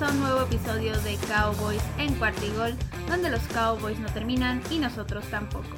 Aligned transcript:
bienvenidos 0.00 0.02
a 0.02 0.12
un 0.12 0.20
nuevo 0.20 0.42
episodio 0.42 0.98
de 1.00 1.16
Cowboys 1.28 1.82
en 1.98 2.14
Cuartigol, 2.14 2.74
donde 3.08 3.28
los 3.28 3.42
Cowboys 3.48 3.98
no 3.98 4.08
terminan 4.08 4.62
y 4.70 4.78
nosotros 4.78 5.24
tampoco. 5.26 5.68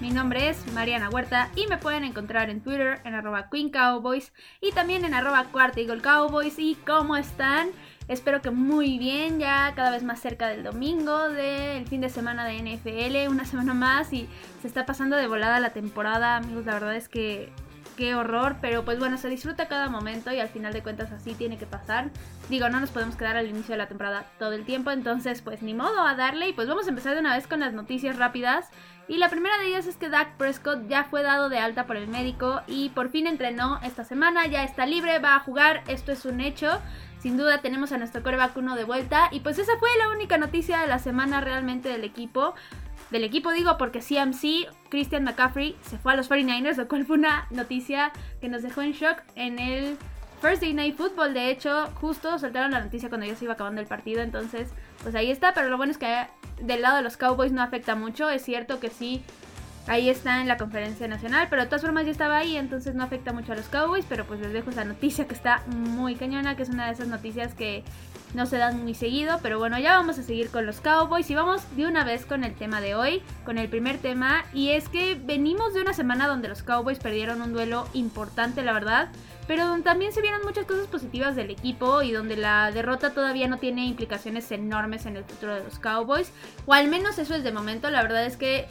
Mi 0.00 0.10
nombre 0.10 0.48
es 0.48 0.72
Mariana 0.72 1.10
Huerta 1.10 1.50
y 1.56 1.66
me 1.66 1.78
pueden 1.78 2.04
encontrar 2.04 2.50
en 2.50 2.60
Twitter 2.60 3.00
en 3.04 3.14
arroba 3.14 3.48
Queen 3.50 3.70
Cowboys 3.70 4.32
y 4.60 4.72
también 4.72 5.04
en 5.04 5.14
arroba 5.14 5.46
Cuartigol 5.50 6.02
Cowboys. 6.02 6.58
¿Y 6.58 6.76
cómo 6.86 7.16
están? 7.16 7.70
Espero 8.06 8.42
que 8.42 8.50
muy 8.50 8.98
bien, 8.98 9.40
ya 9.40 9.72
cada 9.74 9.90
vez 9.90 10.04
más 10.04 10.20
cerca 10.20 10.48
del 10.48 10.62
domingo, 10.62 11.28
del 11.30 11.86
fin 11.88 12.00
de 12.00 12.10
semana 12.10 12.44
de 12.44 12.58
NFL, 12.58 13.30
una 13.30 13.44
semana 13.44 13.74
más 13.74 14.12
y 14.12 14.28
se 14.62 14.68
está 14.68 14.86
pasando 14.86 15.16
de 15.16 15.26
volada 15.26 15.58
la 15.58 15.70
temporada, 15.70 16.36
amigos. 16.36 16.66
La 16.66 16.74
verdad 16.74 16.94
es 16.94 17.08
que 17.08 17.50
qué 17.96 18.14
horror, 18.14 18.56
pero 18.60 18.84
pues 18.84 18.98
bueno, 18.98 19.16
se 19.16 19.28
disfruta 19.28 19.68
cada 19.68 19.88
momento 19.88 20.32
y 20.32 20.40
al 20.40 20.48
final 20.48 20.72
de 20.72 20.82
cuentas 20.82 21.12
así 21.12 21.34
tiene 21.34 21.58
que 21.58 21.66
pasar. 21.66 22.10
Digo, 22.48 22.68
no 22.68 22.80
nos 22.80 22.90
podemos 22.90 23.16
quedar 23.16 23.36
al 23.36 23.48
inicio 23.48 23.72
de 23.72 23.78
la 23.78 23.88
temporada 23.88 24.26
todo 24.38 24.52
el 24.52 24.64
tiempo, 24.64 24.90
entonces 24.90 25.42
pues 25.42 25.62
ni 25.62 25.74
modo 25.74 26.06
a 26.06 26.14
darle 26.14 26.48
y 26.48 26.52
pues 26.52 26.68
vamos 26.68 26.86
a 26.86 26.90
empezar 26.90 27.14
de 27.14 27.20
una 27.20 27.34
vez 27.34 27.46
con 27.46 27.60
las 27.60 27.72
noticias 27.72 28.16
rápidas. 28.16 28.68
Y 29.06 29.18
la 29.18 29.28
primera 29.28 29.58
de 29.58 29.68
ellas 29.68 29.86
es 29.86 29.96
que 29.96 30.08
Dak 30.08 30.36
Prescott 30.36 30.88
ya 30.88 31.04
fue 31.04 31.22
dado 31.22 31.48
de 31.48 31.58
alta 31.58 31.86
por 31.86 31.96
el 31.96 32.08
médico 32.08 32.62
y 32.66 32.88
por 32.90 33.10
fin 33.10 33.26
entrenó 33.26 33.78
esta 33.82 34.04
semana, 34.04 34.46
ya 34.46 34.64
está 34.64 34.86
libre, 34.86 35.18
va 35.18 35.36
a 35.36 35.40
jugar, 35.40 35.82
esto 35.88 36.12
es 36.12 36.24
un 36.24 36.40
hecho. 36.40 36.80
Sin 37.18 37.36
duda 37.38 37.62
tenemos 37.62 37.90
a 37.92 37.98
nuestro 37.98 38.22
coreback 38.22 38.56
uno 38.56 38.76
de 38.76 38.84
vuelta 38.84 39.28
y 39.30 39.40
pues 39.40 39.58
esa 39.58 39.78
fue 39.78 39.88
la 39.98 40.10
única 40.10 40.36
noticia 40.36 40.80
de 40.80 40.86
la 40.86 40.98
semana 40.98 41.40
realmente 41.40 41.88
del 41.88 42.04
equipo 42.04 42.54
del 43.14 43.22
equipo, 43.22 43.52
digo, 43.52 43.78
porque 43.78 44.00
CMC, 44.00 44.68
Christian 44.88 45.22
McCaffrey, 45.22 45.76
se 45.82 45.98
fue 45.98 46.14
a 46.14 46.16
los 46.16 46.28
49ers, 46.28 46.76
lo 46.76 46.88
cual 46.88 47.06
fue 47.06 47.16
una 47.16 47.46
noticia 47.50 48.10
que 48.40 48.48
nos 48.48 48.62
dejó 48.62 48.82
en 48.82 48.90
shock 48.90 49.22
en 49.36 49.60
el 49.60 49.96
First 50.42 50.60
Day 50.60 50.74
Night 50.74 50.96
Football. 50.96 51.32
De 51.32 51.48
hecho, 51.48 51.86
justo 52.00 52.36
soltaron 52.40 52.72
la 52.72 52.80
noticia 52.80 53.08
cuando 53.08 53.24
ya 53.24 53.36
se 53.36 53.44
iba 53.44 53.54
acabando 53.54 53.80
el 53.80 53.86
partido, 53.86 54.20
entonces, 54.20 54.68
pues 55.04 55.14
ahí 55.14 55.30
está. 55.30 55.54
Pero 55.54 55.68
lo 55.68 55.76
bueno 55.76 55.92
es 55.92 55.98
que 55.98 56.26
del 56.60 56.82
lado 56.82 56.96
de 56.96 57.02
los 57.02 57.16
Cowboys 57.16 57.52
no 57.52 57.62
afecta 57.62 57.94
mucho. 57.94 58.28
Es 58.30 58.42
cierto 58.42 58.80
que 58.80 58.90
sí, 58.90 59.22
ahí 59.86 60.08
está 60.08 60.40
en 60.40 60.48
la 60.48 60.56
conferencia 60.56 61.06
nacional, 61.08 61.48
pero 61.50 61.62
de 61.62 61.68
todas 61.68 61.82
formas 61.82 62.04
ya 62.04 62.12
estaba 62.12 62.36
ahí, 62.36 62.56
entonces 62.56 62.94
no 62.94 63.04
afecta 63.04 63.32
mucho 63.32 63.52
a 63.52 63.56
los 63.56 63.68
Cowboys. 63.68 64.04
Pero 64.08 64.24
pues 64.24 64.40
les 64.40 64.52
dejo 64.52 64.70
esa 64.70 64.84
noticia 64.84 65.26
que 65.26 65.34
está 65.34 65.62
muy 65.66 66.14
cañona, 66.16 66.56
que 66.56 66.62
es 66.62 66.68
una 66.68 66.86
de 66.86 66.92
esas 66.92 67.08
noticias 67.08 67.54
que 67.54 67.84
no 68.34 68.46
se 68.46 68.58
dan 68.58 68.82
muy 68.82 68.94
seguido, 68.94 69.38
pero 69.42 69.58
bueno, 69.58 69.78
ya 69.78 69.96
vamos 69.96 70.18
a 70.18 70.22
seguir 70.22 70.50
con 70.50 70.66
los 70.66 70.80
Cowboys 70.80 71.30
y 71.30 71.34
vamos 71.34 71.62
de 71.76 71.86
una 71.86 72.04
vez 72.04 72.26
con 72.26 72.42
el 72.42 72.52
tema 72.54 72.80
de 72.80 72.96
hoy, 72.96 73.22
con 73.44 73.58
el 73.58 73.68
primer 73.68 73.98
tema, 73.98 74.44
y 74.52 74.70
es 74.70 74.88
que 74.88 75.14
venimos 75.14 75.72
de 75.72 75.80
una 75.80 75.94
semana 75.94 76.26
donde 76.26 76.48
los 76.48 76.64
Cowboys 76.64 76.98
perdieron 76.98 77.40
un 77.42 77.52
duelo 77.52 77.88
importante, 77.94 78.62
la 78.62 78.72
verdad, 78.72 79.08
pero 79.46 79.66
donde 79.66 79.84
también 79.84 80.12
se 80.12 80.20
vieron 80.20 80.42
muchas 80.42 80.64
cosas 80.64 80.88
positivas 80.88 81.36
del 81.36 81.50
equipo 81.50 82.02
y 82.02 82.10
donde 82.10 82.36
la 82.36 82.72
derrota 82.72 83.10
todavía 83.10 83.46
no 83.46 83.58
tiene 83.58 83.86
implicaciones 83.86 84.50
enormes 84.50 85.06
en 85.06 85.16
el 85.16 85.24
futuro 85.24 85.54
de 85.54 85.62
los 85.62 85.78
Cowboys, 85.78 86.32
o 86.66 86.74
al 86.74 86.88
menos 86.88 87.18
eso 87.18 87.36
es 87.36 87.44
de 87.44 87.52
momento, 87.52 87.88
la 87.88 88.02
verdad 88.02 88.26
es 88.26 88.36
que 88.36 88.66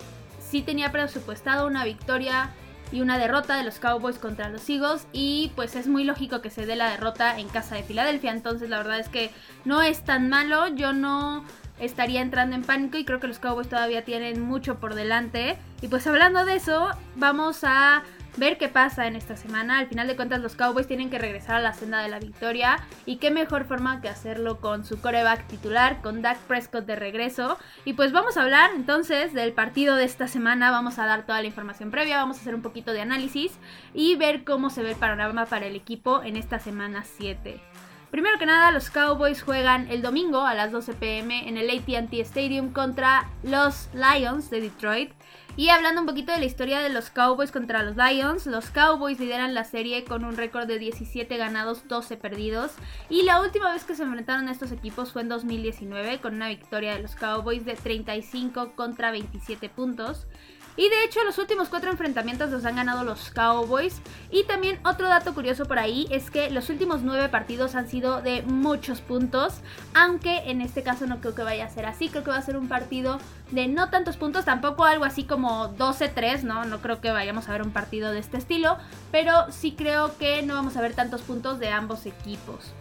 sí 0.54 0.62
tenía 0.62 0.92
presupuestado 0.92 1.66
una 1.66 1.84
victoria 1.84 2.52
y 2.92 3.02
una 3.02 3.18
derrota 3.18 3.58
de 3.58 3.64
los 3.64 3.80
Cowboys 3.80 4.20
contra 4.20 4.50
los 4.50 4.70
Eagles 4.70 5.08
y 5.12 5.52
pues 5.56 5.76
es 5.76 5.88
muy 5.88 6.04
lógico 6.04 6.42
que 6.42 6.52
se 6.52 6.68
dé 6.68 6.76
la 6.76 6.92
derrota 6.92 7.40
en 7.40 7.50
casa 7.50 7.74
de 7.74 7.82
Filadelfia, 7.82 8.32
entonces 8.32 8.70
la 8.70 8.78
verdad 8.78 9.00
es 9.00 9.10
que 9.10 9.32
no 9.66 9.82
es 9.82 10.04
tan 10.04 10.30
malo, 10.30 10.68
yo 10.68 10.94
no 10.94 11.44
estaría 11.80 12.22
entrando 12.22 12.56
en 12.56 12.62
pánico 12.62 13.00
y 13.00 13.04
creo 13.04 13.20
que 13.20 13.26
los 13.26 13.40
Cowboys 13.40 13.68
todavía 13.68 14.06
tienen 14.06 14.42
mucho 14.42 14.80
por 14.80 14.94
delante. 14.94 15.58
Y 15.82 15.88
pues 15.88 16.06
hablando 16.06 16.46
de 16.46 16.58
eso 16.58 16.92
vamos 17.16 17.64
a 17.64 18.04
ver 18.38 18.58
qué 18.58 18.70
pasa 18.70 19.08
en 19.08 19.16
esta 19.16 19.36
semana. 19.36 19.80
Al 19.80 19.88
final 19.88 20.08
de 20.08 20.16
cuentas, 20.16 20.42
los 20.42 20.56
Cowboys 20.56 20.88
tienen 20.88 21.10
que 21.10 21.20
regresar 21.20 21.56
a 21.56 21.60
la 21.60 21.74
senda 21.74 22.02
de 22.02 22.10
la 22.10 22.20
victoria. 22.20 22.80
Y 23.06 23.18
qué 23.18 23.32
mejor 23.32 23.66
forma 23.66 24.02
que 24.02 24.10
hacerlo 24.10 24.60
con 24.60 24.86
su 24.86 25.00
coreback 25.00 25.48
titular, 25.48 26.02
con 26.02 26.22
Dak 26.22 26.40
Prescott 26.40 26.86
de 26.86 26.96
regreso. 26.96 27.58
Y 27.86 27.94
pues 27.94 28.12
vamos 28.12 28.38
a 28.38 28.44
hablar 28.44 28.72
entonces 28.76 29.34
del 29.34 29.54
partido 29.54 29.96
de 29.96 30.06
esta 30.06 30.28
semana. 30.28 30.72
Vamos 30.72 31.00
a 31.00 31.06
dar 31.06 31.26
toda 31.26 31.42
la 31.42 31.48
información 31.48 31.92
previa, 31.92 32.18
vamos 32.18 32.38
a 32.38 32.42
hacer 32.42 32.56
un 32.56 32.62
poquito 32.62 32.94
de 32.94 33.02
análisis 33.02 33.52
y 33.94 34.16
ver 34.16 34.44
cómo 34.44 34.70
se 34.70 34.84
ve 34.84 34.92
el 34.92 34.96
panorama 34.96 35.46
para 35.46 35.66
el 35.66 35.76
equipo 35.76 36.24
en 36.24 36.38
esta 36.38 36.60
semana 36.60 37.04
7. 37.04 37.73
Primero 38.14 38.38
que 38.38 38.46
nada, 38.46 38.70
los 38.70 38.92
Cowboys 38.92 39.42
juegan 39.42 39.88
el 39.90 40.04
domingo 40.04 40.42
a 40.42 40.54
las 40.54 40.72
12 40.72 40.94
pm 40.94 41.50
en 41.50 41.58
el 41.58 41.68
ATT 41.68 42.14
Stadium 42.20 42.72
contra 42.72 43.28
los 43.42 43.90
Lions 43.96 44.52
de 44.52 44.62
Detroit. 44.62 45.12
Y 45.58 45.70
hablando 45.70 46.02
un 46.02 46.06
poquito 46.06 46.32
de 46.32 46.38
la 46.38 46.46
historia 46.46 46.82
de 46.82 46.90
los 46.90 47.10
Cowboys 47.10 47.52
contra 47.52 47.82
los 47.82 47.96
Lions, 47.96 48.46
los 48.46 48.70
Cowboys 48.70 49.20
lideran 49.20 49.56
la 49.56 49.64
serie 49.64 50.04
con 50.04 50.26
un 50.26 50.38
récord 50.38 50.68
de 50.68 50.78
17 50.78 51.38
ganados, 51.38 51.88
12 51.88 52.16
perdidos. 52.18 52.74
Y 53.10 53.24
la 53.24 53.42
última 53.42 53.74
vez 53.74 53.84
que 53.84 53.96
se 53.96 54.04
enfrentaron 54.04 54.48
a 54.48 54.52
estos 54.52 54.72
equipos 54.72 55.12
fue 55.12 55.24
en 55.24 55.30
2019 55.30 56.22
con 56.22 56.36
una 56.36 56.50
victoria 56.50 56.94
de 56.94 57.02
los 57.02 57.16
Cowboys 57.16 57.66
de 57.66 57.74
35 57.74 58.74
contra 58.76 59.10
27 59.10 59.70
puntos. 59.70 60.28
Y 60.76 60.90
de 60.90 61.04
hecho 61.04 61.24
los 61.24 61.38
últimos 61.38 61.70
cuatro 61.70 61.92
enfrentamientos 61.92 62.50
los 62.50 62.66
han 62.66 62.76
ganado 62.76 63.04
los 63.04 63.30
Cowboys. 63.30 64.02
Y 64.32 64.44
también 64.46 64.80
otro 64.84 65.08
dato 65.08 65.34
curioso 65.34 65.66
por 65.66 65.78
ahí 65.78 66.08
es 66.10 66.32
que 66.32 66.50
los 66.50 66.70
últimos 66.70 67.02
nueve 67.02 67.30
partidos 67.30 67.76
han 67.76 67.88
sido 67.88 68.22
de 68.22 68.42
muchos 68.42 69.02
puntos. 69.02 69.56
Aunque 69.94 70.50
en 70.50 70.62
este 70.62 70.82
caso 70.82 71.06
no 71.06 71.20
creo 71.20 71.36
que 71.36 71.44
vaya 71.44 71.66
a 71.66 71.70
ser 71.70 71.86
así. 71.86 72.10
Creo 72.10 72.24
que 72.24 72.32
va 72.32 72.38
a 72.38 72.42
ser 72.42 72.58
un 72.58 72.68
partido 72.68 73.20
de 73.52 73.68
no 73.68 73.90
tantos 73.90 74.18
puntos. 74.18 74.46
Tampoco 74.46 74.86
algo 74.86 75.06
así 75.06 75.26
como 75.26 75.76
12-3, 75.76 76.42
¿no? 76.42 76.66
No 76.66 76.80
creo 76.80 77.02
que 77.02 77.12
vayamos 77.12 77.48
a 77.48 77.52
ver 77.52 77.62
un 77.62 77.72
partido 77.72 78.12
de 78.12 78.20
este 78.20 78.38
estilo. 78.38 78.78
Pero 79.12 79.52
sí 79.52 79.74
creo 79.78 80.18
que 80.18 80.42
no 80.42 80.56
vamos 80.56 80.76
a 80.76 80.82
ver 80.82 80.94
tantos 80.94 81.22
puntos 81.22 81.60
de 81.60 81.70
ambos 81.70 82.08
equipos. 82.08 82.74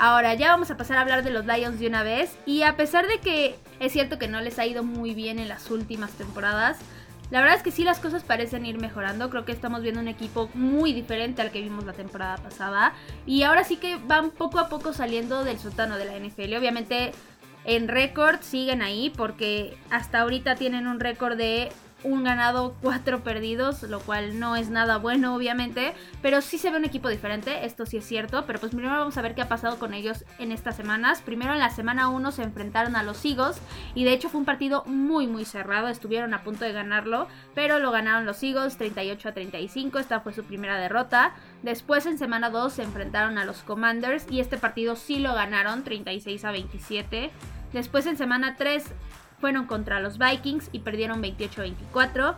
Ahora 0.00 0.34
ya 0.34 0.52
vamos 0.52 0.70
a 0.70 0.76
pasar 0.76 0.96
a 0.98 1.00
hablar 1.00 1.24
de 1.24 1.30
los 1.30 1.44
Lions 1.44 1.80
de 1.80 1.88
una 1.88 2.04
vez. 2.04 2.38
Y 2.46 2.62
a 2.62 2.76
pesar 2.76 3.08
de 3.08 3.18
que 3.18 3.58
es 3.80 3.92
cierto 3.92 4.20
que 4.20 4.28
no 4.28 4.40
les 4.40 4.60
ha 4.60 4.66
ido 4.66 4.84
muy 4.84 5.14
bien 5.14 5.40
en 5.40 5.48
las 5.48 5.72
últimas 5.72 6.12
temporadas 6.12 6.78
la 7.30 7.40
verdad 7.40 7.56
es 7.56 7.62
que 7.62 7.70
sí 7.70 7.84
las 7.84 8.00
cosas 8.00 8.22
parecen 8.22 8.64
ir 8.64 8.80
mejorando. 8.80 9.28
Creo 9.28 9.44
que 9.44 9.52
estamos 9.52 9.82
viendo 9.82 10.00
un 10.00 10.08
equipo 10.08 10.48
muy 10.54 10.92
diferente 10.92 11.42
al 11.42 11.50
que 11.50 11.60
vimos 11.60 11.84
la 11.84 11.92
temporada 11.92 12.36
pasada. 12.38 12.94
Y 13.26 13.42
ahora 13.42 13.64
sí 13.64 13.76
que 13.76 13.96
van 13.96 14.30
poco 14.30 14.58
a 14.58 14.68
poco 14.68 14.92
saliendo 14.92 15.44
del 15.44 15.58
sótano 15.58 15.98
de 15.98 16.06
la 16.06 16.18
NFL. 16.18 16.54
Obviamente 16.56 17.12
en 17.64 17.88
récord 17.88 18.40
siguen 18.40 18.80
ahí 18.80 19.12
porque 19.14 19.76
hasta 19.90 20.20
ahorita 20.20 20.54
tienen 20.56 20.86
un 20.86 21.00
récord 21.00 21.36
de 21.36 21.70
un 22.04 22.22
ganado, 22.24 22.74
cuatro 22.80 23.20
perdidos, 23.24 23.82
lo 23.82 24.00
cual 24.00 24.38
no 24.38 24.56
es 24.56 24.70
nada 24.70 24.98
bueno, 24.98 25.34
obviamente, 25.34 25.94
pero 26.22 26.40
sí 26.40 26.58
se 26.58 26.70
ve 26.70 26.76
un 26.76 26.84
equipo 26.84 27.08
diferente, 27.08 27.64
esto 27.64 27.86
sí 27.86 27.96
es 27.96 28.06
cierto, 28.06 28.44
pero 28.46 28.60
pues 28.60 28.70
primero 28.70 28.96
vamos 28.96 29.16
a 29.16 29.22
ver 29.22 29.34
qué 29.34 29.42
ha 29.42 29.48
pasado 29.48 29.78
con 29.78 29.94
ellos 29.94 30.24
en 30.38 30.52
estas 30.52 30.76
semanas. 30.76 31.22
Primero 31.22 31.52
en 31.52 31.58
la 31.58 31.70
semana 31.70 32.08
1 32.08 32.32
se 32.32 32.42
enfrentaron 32.42 32.96
a 32.96 33.02
los 33.02 33.24
Eagles 33.24 33.60
y 33.94 34.04
de 34.04 34.12
hecho 34.12 34.28
fue 34.28 34.40
un 34.40 34.44
partido 34.44 34.84
muy 34.86 35.26
muy 35.26 35.44
cerrado, 35.44 35.88
estuvieron 35.88 36.34
a 36.34 36.42
punto 36.42 36.64
de 36.64 36.72
ganarlo, 36.72 37.26
pero 37.54 37.78
lo 37.78 37.90
ganaron 37.90 38.26
los 38.26 38.42
Eagles 38.42 38.76
38 38.76 39.28
a 39.28 39.32
35, 39.32 39.98
esta 39.98 40.20
fue 40.20 40.32
su 40.32 40.44
primera 40.44 40.78
derrota. 40.78 41.34
Después 41.62 42.06
en 42.06 42.18
semana 42.18 42.50
2 42.50 42.72
se 42.72 42.82
enfrentaron 42.82 43.38
a 43.38 43.44
los 43.44 43.62
Commanders 43.62 44.26
y 44.30 44.40
este 44.40 44.56
partido 44.56 44.96
sí 44.96 45.18
lo 45.18 45.34
ganaron 45.34 45.84
36 45.84 46.44
a 46.44 46.52
27. 46.52 47.30
Después 47.72 48.06
en 48.06 48.16
semana 48.16 48.56
3 48.56 48.84
fueron 49.40 49.66
contra 49.66 50.00
los 50.00 50.18
Vikings 50.18 50.68
y 50.72 50.80
perdieron 50.80 51.22
28-24. 51.22 52.36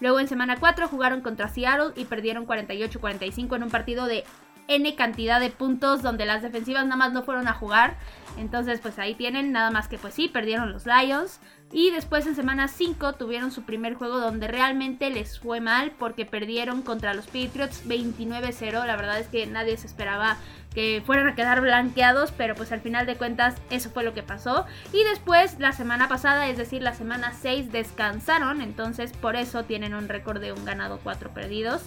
Luego 0.00 0.20
en 0.20 0.28
semana 0.28 0.56
4 0.58 0.88
jugaron 0.88 1.20
contra 1.20 1.48
Seattle 1.48 1.92
y 1.94 2.04
perdieron 2.04 2.46
48-45 2.46 3.56
en 3.56 3.62
un 3.62 3.70
partido 3.70 4.06
de 4.06 4.24
N 4.68 4.94
cantidad 4.94 5.40
de 5.40 5.50
puntos 5.50 6.02
donde 6.02 6.26
las 6.26 6.42
defensivas 6.42 6.84
nada 6.84 6.96
más 6.96 7.12
no 7.12 7.22
fueron 7.22 7.48
a 7.48 7.52
jugar. 7.52 7.96
Entonces 8.38 8.80
pues 8.80 8.98
ahí 8.98 9.14
tienen, 9.14 9.52
nada 9.52 9.70
más 9.70 9.88
que 9.88 9.98
pues 9.98 10.14
sí, 10.14 10.28
perdieron 10.28 10.72
los 10.72 10.86
Lions. 10.86 11.40
Y 11.74 11.90
después 11.90 12.26
en 12.26 12.36
semana 12.36 12.68
5 12.68 13.14
tuvieron 13.14 13.50
su 13.50 13.62
primer 13.62 13.94
juego 13.94 14.18
donde 14.18 14.46
realmente 14.46 15.08
les 15.08 15.38
fue 15.38 15.60
mal 15.60 15.92
porque 15.98 16.26
perdieron 16.26 16.82
contra 16.82 17.14
los 17.14 17.26
Patriots 17.26 17.86
29-0. 17.86 18.84
La 18.86 18.96
verdad 18.96 19.18
es 19.18 19.28
que 19.28 19.46
nadie 19.46 19.78
se 19.78 19.86
esperaba 19.86 20.36
que 20.74 21.02
fueran 21.04 21.28
a 21.28 21.34
quedar 21.34 21.62
blanqueados, 21.62 22.30
pero 22.32 22.54
pues 22.54 22.72
al 22.72 22.82
final 22.82 23.06
de 23.06 23.16
cuentas 23.16 23.54
eso 23.70 23.88
fue 23.88 24.04
lo 24.04 24.12
que 24.12 24.22
pasó. 24.22 24.66
Y 24.92 25.02
después 25.04 25.58
la 25.58 25.72
semana 25.72 26.08
pasada, 26.08 26.48
es 26.48 26.58
decir, 26.58 26.82
la 26.82 26.94
semana 26.94 27.32
6 27.32 27.72
descansaron, 27.72 28.60
entonces 28.60 29.12
por 29.12 29.36
eso 29.36 29.64
tienen 29.64 29.94
un 29.94 30.08
récord 30.08 30.40
de 30.40 30.52
un 30.52 30.64
ganado, 30.66 31.00
4 31.02 31.32
perdidos. 31.32 31.82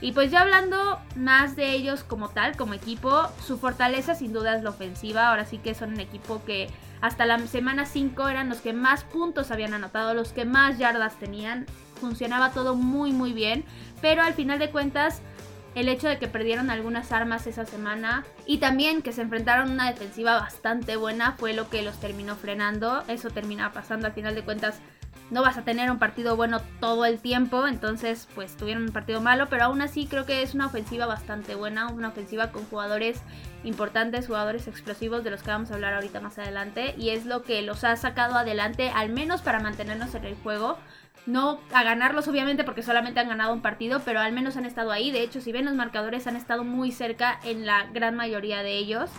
Y 0.00 0.12
pues 0.12 0.30
ya 0.30 0.40
hablando 0.40 0.98
más 1.14 1.56
de 1.56 1.72
ellos 1.72 2.04
como 2.04 2.30
tal, 2.30 2.56
como 2.56 2.74
equipo, 2.74 3.28
su 3.46 3.58
fortaleza 3.58 4.14
sin 4.14 4.32
duda 4.32 4.56
es 4.56 4.62
la 4.62 4.70
ofensiva. 4.70 5.28
Ahora 5.28 5.44
sí 5.44 5.58
que 5.58 5.74
son 5.74 5.92
un 5.92 6.00
equipo 6.00 6.42
que 6.44 6.68
hasta 7.00 7.26
la 7.26 7.38
semana 7.46 7.84
5 7.86 8.28
eran 8.28 8.48
los 8.48 8.60
que 8.60 8.72
más 8.72 9.04
puntos 9.04 9.50
habían 9.50 9.74
anotado, 9.74 10.14
los 10.14 10.32
que 10.32 10.44
más 10.44 10.78
yardas 10.78 11.18
tenían. 11.18 11.66
Funcionaba 12.00 12.52
todo 12.52 12.74
muy 12.74 13.12
muy 13.12 13.32
bien, 13.32 13.64
pero 14.00 14.22
al 14.22 14.32
final 14.32 14.58
de 14.58 14.70
cuentas 14.70 15.20
el 15.74 15.88
hecho 15.88 16.08
de 16.08 16.18
que 16.18 16.28
perdieron 16.28 16.70
algunas 16.70 17.12
armas 17.12 17.46
esa 17.46 17.64
semana 17.64 18.24
y 18.44 18.58
también 18.58 19.02
que 19.02 19.12
se 19.12 19.22
enfrentaron 19.22 19.68
a 19.68 19.72
una 19.72 19.90
defensiva 19.90 20.40
bastante 20.40 20.96
buena 20.96 21.32
fue 21.38 21.52
lo 21.52 21.70
que 21.70 21.82
los 21.82 22.00
terminó 22.00 22.36
frenando. 22.36 23.04
Eso 23.06 23.30
termina 23.30 23.72
pasando 23.72 24.06
al 24.06 24.12
final 24.12 24.34
de 24.34 24.42
cuentas. 24.42 24.80
No 25.30 25.42
vas 25.42 25.56
a 25.56 25.62
tener 25.62 25.90
un 25.90 25.98
partido 25.98 26.34
bueno 26.34 26.60
todo 26.80 27.04
el 27.04 27.20
tiempo, 27.20 27.68
entonces 27.68 28.28
pues 28.34 28.56
tuvieron 28.56 28.82
un 28.82 28.92
partido 28.92 29.20
malo, 29.20 29.48
pero 29.48 29.64
aún 29.64 29.80
así 29.80 30.06
creo 30.06 30.26
que 30.26 30.42
es 30.42 30.54
una 30.54 30.66
ofensiva 30.66 31.06
bastante 31.06 31.54
buena, 31.54 31.88
una 31.88 32.08
ofensiva 32.08 32.50
con 32.50 32.64
jugadores 32.64 33.22
importantes, 33.62 34.26
jugadores 34.26 34.66
explosivos 34.66 35.22
de 35.22 35.30
los 35.30 35.42
que 35.42 35.50
vamos 35.50 35.70
a 35.70 35.74
hablar 35.74 35.94
ahorita 35.94 36.20
más 36.20 36.38
adelante. 36.38 36.94
Y 36.98 37.10
es 37.10 37.26
lo 37.26 37.42
que 37.42 37.62
los 37.62 37.84
ha 37.84 37.94
sacado 37.96 38.34
adelante, 38.34 38.90
al 38.90 39.10
menos 39.10 39.40
para 39.40 39.60
mantenernos 39.60 40.14
en 40.16 40.24
el 40.24 40.34
juego. 40.34 40.78
No 41.26 41.60
a 41.72 41.84
ganarlos 41.84 42.26
obviamente 42.26 42.64
porque 42.64 42.82
solamente 42.82 43.20
han 43.20 43.28
ganado 43.28 43.52
un 43.52 43.62
partido, 43.62 44.00
pero 44.04 44.20
al 44.20 44.32
menos 44.32 44.56
han 44.56 44.64
estado 44.64 44.90
ahí. 44.90 45.12
De 45.12 45.22
hecho, 45.22 45.40
si 45.40 45.52
ven 45.52 45.66
los 45.66 45.74
marcadores, 45.74 46.26
han 46.26 46.34
estado 46.34 46.64
muy 46.64 46.90
cerca 46.90 47.38
en 47.44 47.66
la 47.66 47.86
gran 47.92 48.16
mayoría 48.16 48.62
de 48.62 48.78
ellos 48.78 49.10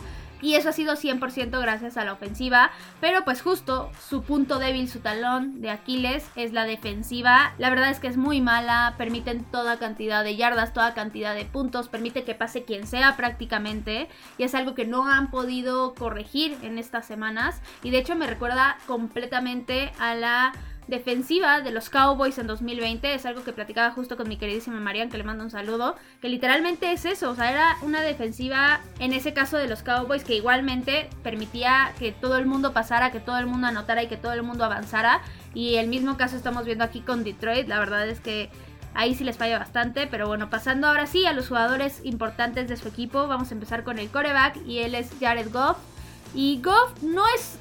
y 0.41 0.55
eso 0.55 0.69
ha 0.69 0.73
sido 0.73 0.95
100% 0.95 1.61
gracias 1.61 1.97
a 1.97 2.05
la 2.05 2.13
ofensiva, 2.13 2.71
pero 2.99 3.23
pues 3.23 3.41
justo 3.41 3.91
su 4.07 4.23
punto 4.23 4.59
débil, 4.59 4.89
su 4.89 4.99
talón 4.99 5.61
de 5.61 5.69
Aquiles 5.69 6.25
es 6.35 6.53
la 6.53 6.65
defensiva. 6.65 7.53
La 7.57 7.69
verdad 7.69 7.91
es 7.91 7.99
que 7.99 8.07
es 8.07 8.17
muy 8.17 8.41
mala, 8.41 8.95
permiten 8.97 9.43
toda 9.43 9.77
cantidad 9.77 10.23
de 10.23 10.35
yardas, 10.35 10.73
toda 10.73 10.93
cantidad 10.93 11.35
de 11.35 11.45
puntos, 11.45 11.89
permite 11.89 12.23
que 12.23 12.35
pase 12.35 12.63
quien 12.63 12.87
sea 12.87 13.15
prácticamente. 13.17 14.09
Y 14.37 14.43
es 14.43 14.55
algo 14.55 14.75
que 14.75 14.85
no 14.85 15.07
han 15.07 15.31
podido 15.31 15.93
corregir 15.93 16.57
en 16.63 16.77
estas 16.77 17.05
semanas. 17.05 17.61
Y 17.83 17.91
de 17.91 17.99
hecho 17.99 18.15
me 18.15 18.27
recuerda 18.27 18.77
completamente 18.87 19.91
a 19.99 20.15
la 20.15 20.53
defensiva 20.87 21.61
de 21.61 21.71
los 21.71 21.89
Cowboys 21.89 22.37
en 22.37 22.47
2020. 22.47 23.13
Es 23.13 23.25
algo 23.25 23.43
que 23.43 23.53
platicaba 23.53 23.91
justo 23.91 24.17
con 24.17 24.27
mi 24.27 24.37
queridísima 24.37 24.79
Marian, 24.79 25.09
que 25.09 25.17
le 25.17 25.23
mando 25.23 25.43
un 25.43 25.51
saludo. 25.51 25.95
Que 26.21 26.29
literalmente 26.29 26.91
es 26.91 27.05
eso, 27.05 27.31
o 27.31 27.35
sea, 27.35 27.51
era 27.51 27.77
una 27.81 28.01
defensiva 28.01 28.81
en 28.99 29.13
ese 29.13 29.33
caso 29.33 29.57
de 29.57 29.67
los 29.67 29.83
Cowboys 29.83 30.23
que 30.23 30.35
igualmente 30.35 31.09
permitía 31.23 31.93
que 31.97 32.11
todo 32.11 32.37
el 32.37 32.45
mundo 32.45 32.73
pasara, 32.73 33.11
que 33.11 33.19
todo 33.19 33.37
el 33.37 33.47
mundo 33.47 33.67
anotara 33.67 34.03
y 34.03 34.07
que 34.07 34.17
todo 34.17 34.33
el 34.33 34.43
mundo 34.43 34.65
avanzara. 34.65 35.21
Y 35.53 35.75
el 35.75 35.87
mismo 35.87 36.17
caso 36.17 36.35
estamos 36.35 36.65
viendo 36.65 36.83
aquí 36.83 37.01
con 37.01 37.23
Detroit. 37.23 37.67
La 37.67 37.79
verdad 37.79 38.07
es 38.07 38.19
que 38.19 38.49
ahí 38.93 39.15
sí 39.15 39.23
les 39.23 39.37
falla 39.37 39.59
bastante. 39.59 40.07
Pero 40.07 40.27
bueno, 40.27 40.49
pasando 40.49 40.87
ahora 40.87 41.07
sí 41.07 41.25
a 41.25 41.33
los 41.33 41.47
jugadores 41.47 42.01
importantes 42.03 42.67
de 42.67 42.77
su 42.77 42.87
equipo, 42.87 43.27
vamos 43.27 43.51
a 43.51 43.53
empezar 43.53 43.83
con 43.83 43.99
el 43.99 44.09
coreback 44.09 44.57
y 44.65 44.79
él 44.79 44.95
es 44.95 45.09
Jared 45.19 45.51
Goff. 45.51 45.77
Y 46.33 46.61
Goff 46.61 47.01
no 47.01 47.23
es 47.35 47.59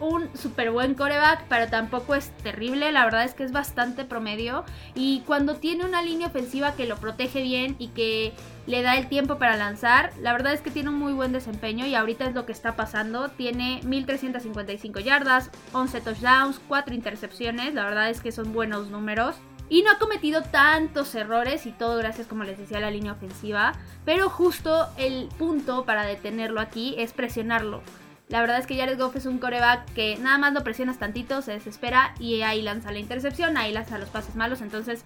un 0.00 0.28
súper 0.36 0.70
buen 0.70 0.94
coreback, 0.94 1.44
pero 1.48 1.68
tampoco 1.68 2.14
es 2.14 2.30
terrible. 2.42 2.92
La 2.92 3.04
verdad 3.04 3.24
es 3.24 3.34
que 3.34 3.44
es 3.44 3.52
bastante 3.52 4.04
promedio. 4.04 4.64
Y 4.94 5.22
cuando 5.26 5.56
tiene 5.56 5.84
una 5.84 6.02
línea 6.02 6.28
ofensiva 6.28 6.72
que 6.72 6.86
lo 6.86 6.96
protege 6.96 7.42
bien 7.42 7.76
y 7.78 7.88
que 7.88 8.32
le 8.66 8.82
da 8.82 8.96
el 8.96 9.08
tiempo 9.08 9.38
para 9.38 9.56
lanzar, 9.56 10.12
la 10.20 10.32
verdad 10.32 10.52
es 10.52 10.60
que 10.60 10.70
tiene 10.70 10.88
un 10.88 10.96
muy 10.96 11.12
buen 11.12 11.32
desempeño 11.32 11.86
y 11.86 11.94
ahorita 11.94 12.26
es 12.26 12.34
lo 12.34 12.46
que 12.46 12.52
está 12.52 12.76
pasando. 12.76 13.28
Tiene 13.28 13.80
1355 13.84 15.00
yardas, 15.00 15.50
11 15.72 16.00
touchdowns, 16.00 16.60
4 16.68 16.94
intercepciones. 16.94 17.74
La 17.74 17.84
verdad 17.84 18.10
es 18.10 18.20
que 18.20 18.32
son 18.32 18.52
buenos 18.52 18.90
números. 18.90 19.36
Y 19.68 19.82
no 19.82 19.90
ha 19.90 19.98
cometido 19.98 20.42
tantos 20.42 21.12
errores 21.16 21.66
y 21.66 21.72
todo 21.72 21.98
gracias, 21.98 22.28
como 22.28 22.44
les 22.44 22.56
decía, 22.56 22.78
a 22.78 22.82
la 22.82 22.90
línea 22.90 23.12
ofensiva. 23.12 23.72
Pero 24.04 24.30
justo 24.30 24.86
el 24.96 25.28
punto 25.38 25.84
para 25.84 26.04
detenerlo 26.04 26.60
aquí 26.60 26.94
es 26.98 27.12
presionarlo. 27.12 27.82
La 28.28 28.40
verdad 28.40 28.58
es 28.58 28.66
que 28.66 28.76
Jared 28.76 28.98
Goff 28.98 29.16
es 29.16 29.26
un 29.26 29.38
coreback 29.38 29.92
que 29.92 30.16
nada 30.16 30.36
más 30.38 30.52
lo 30.52 30.64
presionas 30.64 30.98
tantito, 30.98 31.42
se 31.42 31.52
desespera 31.52 32.14
y 32.18 32.42
ahí 32.42 32.60
lanza 32.60 32.90
la 32.90 32.98
intercepción, 32.98 33.56
ahí 33.56 33.72
lanza 33.72 33.98
los 33.98 34.08
pases 34.08 34.34
malos. 34.34 34.60
Entonces 34.62 35.04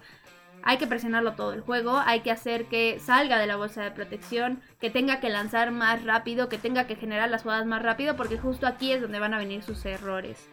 hay 0.63 0.77
que 0.77 0.87
presionarlo 0.87 1.33
todo 1.33 1.53
el 1.53 1.61
juego, 1.61 2.01
hay 2.03 2.21
que 2.21 2.31
hacer 2.31 2.65
que 2.65 2.99
salga 2.99 3.37
de 3.37 3.47
la 3.47 3.55
bolsa 3.55 3.83
de 3.83 3.91
protección, 3.91 4.61
que 4.79 4.89
tenga 4.89 5.19
que 5.19 5.29
lanzar 5.29 5.71
más 5.71 6.03
rápido, 6.03 6.49
que 6.49 6.57
tenga 6.57 6.87
que 6.87 6.95
generar 6.95 7.29
las 7.29 7.43
jugadas 7.43 7.65
más 7.65 7.81
rápido, 7.81 8.15
porque 8.15 8.37
justo 8.37 8.67
aquí 8.67 8.91
es 8.91 9.01
donde 9.01 9.19
van 9.19 9.33
a 9.33 9.39
venir 9.39 9.63
sus 9.63 9.85
errores. 9.85 10.47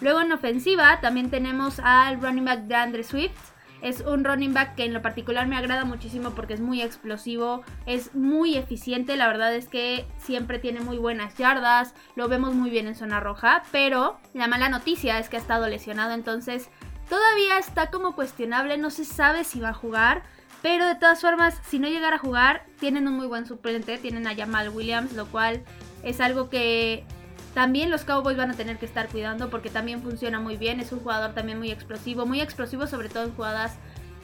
Luego 0.00 0.20
en 0.20 0.32
ofensiva 0.32 1.00
también 1.00 1.30
tenemos 1.30 1.80
al 1.80 2.20
running 2.20 2.44
back 2.44 2.60
de 2.60 2.74
Andre 2.74 3.02
Swift 3.02 3.55
es 3.88 4.00
un 4.00 4.24
running 4.24 4.52
back 4.52 4.74
que 4.74 4.84
en 4.84 4.92
lo 4.92 5.00
particular 5.00 5.46
me 5.46 5.56
agrada 5.56 5.84
muchísimo 5.84 6.30
porque 6.30 6.54
es 6.54 6.60
muy 6.60 6.82
explosivo, 6.82 7.62
es 7.86 8.14
muy 8.16 8.56
eficiente, 8.56 9.16
la 9.16 9.28
verdad 9.28 9.54
es 9.54 9.68
que 9.68 10.04
siempre 10.18 10.58
tiene 10.58 10.80
muy 10.80 10.98
buenas 10.98 11.36
yardas, 11.36 11.94
lo 12.16 12.26
vemos 12.26 12.52
muy 12.52 12.68
bien 12.68 12.88
en 12.88 12.96
zona 12.96 13.20
roja, 13.20 13.62
pero 13.70 14.18
la 14.34 14.48
mala 14.48 14.68
noticia 14.68 15.20
es 15.20 15.28
que 15.28 15.36
ha 15.36 15.40
estado 15.40 15.68
lesionado, 15.68 16.14
entonces 16.14 16.68
todavía 17.08 17.58
está 17.60 17.90
como 17.90 18.16
cuestionable, 18.16 18.76
no 18.76 18.90
se 18.90 19.04
sabe 19.04 19.44
si 19.44 19.60
va 19.60 19.68
a 19.68 19.74
jugar. 19.74 20.24
Pero 20.62 20.86
de 20.86 20.96
todas 20.96 21.20
formas, 21.20 21.60
si 21.68 21.78
no 21.78 21.86
llegara 21.86 22.16
a 22.16 22.18
jugar, 22.18 22.64
tienen 22.80 23.06
un 23.06 23.14
muy 23.14 23.28
buen 23.28 23.46
suplente, 23.46 23.98
tienen 23.98 24.26
a 24.26 24.34
Jamal 24.34 24.70
Williams, 24.70 25.12
lo 25.12 25.26
cual 25.26 25.62
es 26.02 26.20
algo 26.20 26.48
que 26.48 27.04
también 27.56 27.90
los 27.90 28.04
Cowboys 28.04 28.36
van 28.36 28.50
a 28.50 28.54
tener 28.54 28.76
que 28.76 28.84
estar 28.84 29.08
cuidando 29.08 29.48
porque 29.48 29.70
también 29.70 30.02
funciona 30.02 30.38
muy 30.38 30.58
bien. 30.58 30.78
Es 30.78 30.92
un 30.92 31.00
jugador 31.00 31.32
también 31.32 31.56
muy 31.56 31.70
explosivo, 31.70 32.26
muy 32.26 32.42
explosivo 32.42 32.86
sobre 32.86 33.08
todo 33.08 33.24
en 33.24 33.34
jugadas 33.34 33.78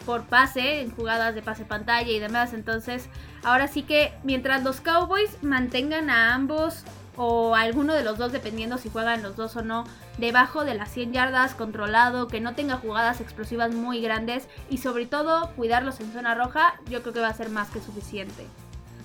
por 0.05 0.25
pase, 0.25 0.83
en 0.83 0.91
jugadas 0.91 1.35
de 1.35 1.41
pase 1.41 1.65
pantalla 1.65 2.11
y 2.11 2.19
demás. 2.19 2.53
Entonces, 2.53 3.09
ahora 3.43 3.69
sí 3.69 3.85
que 3.85 4.13
mientras 4.23 4.63
los 4.65 4.83
Cowboys 4.83 5.43
mantengan 5.43 6.11
a 6.11 6.35
ambos 6.35 6.85
o 7.17 7.57
a 7.57 7.63
alguno 7.63 7.95
de 7.95 8.05
los 8.05 8.19
dos, 8.19 8.33
dependiendo 8.33 8.77
si 8.77 8.91
juegan 8.91 9.23
los 9.23 9.35
dos 9.35 9.57
o 9.57 9.63
no, 9.63 9.85
debajo 10.19 10.67
de 10.67 10.75
las 10.75 10.91
100 10.91 11.15
yardas, 11.15 11.55
controlado, 11.55 12.29
que 12.29 12.43
no 12.43 12.55
tenga 12.55 12.77
jugadas 12.77 13.23
explosivas 13.23 13.73
muy 13.73 14.03
grandes 14.03 14.47
y 14.69 14.77
sobre 14.77 15.07
todo 15.07 15.53
cuidarlos 15.57 16.01
en 16.01 16.13
zona 16.13 16.35
roja, 16.35 16.75
yo 16.91 17.01
creo 17.01 17.15
que 17.15 17.21
va 17.21 17.29
a 17.29 17.33
ser 17.35 17.49
más 17.49 17.71
que 17.71 17.81
suficiente. 17.81 18.47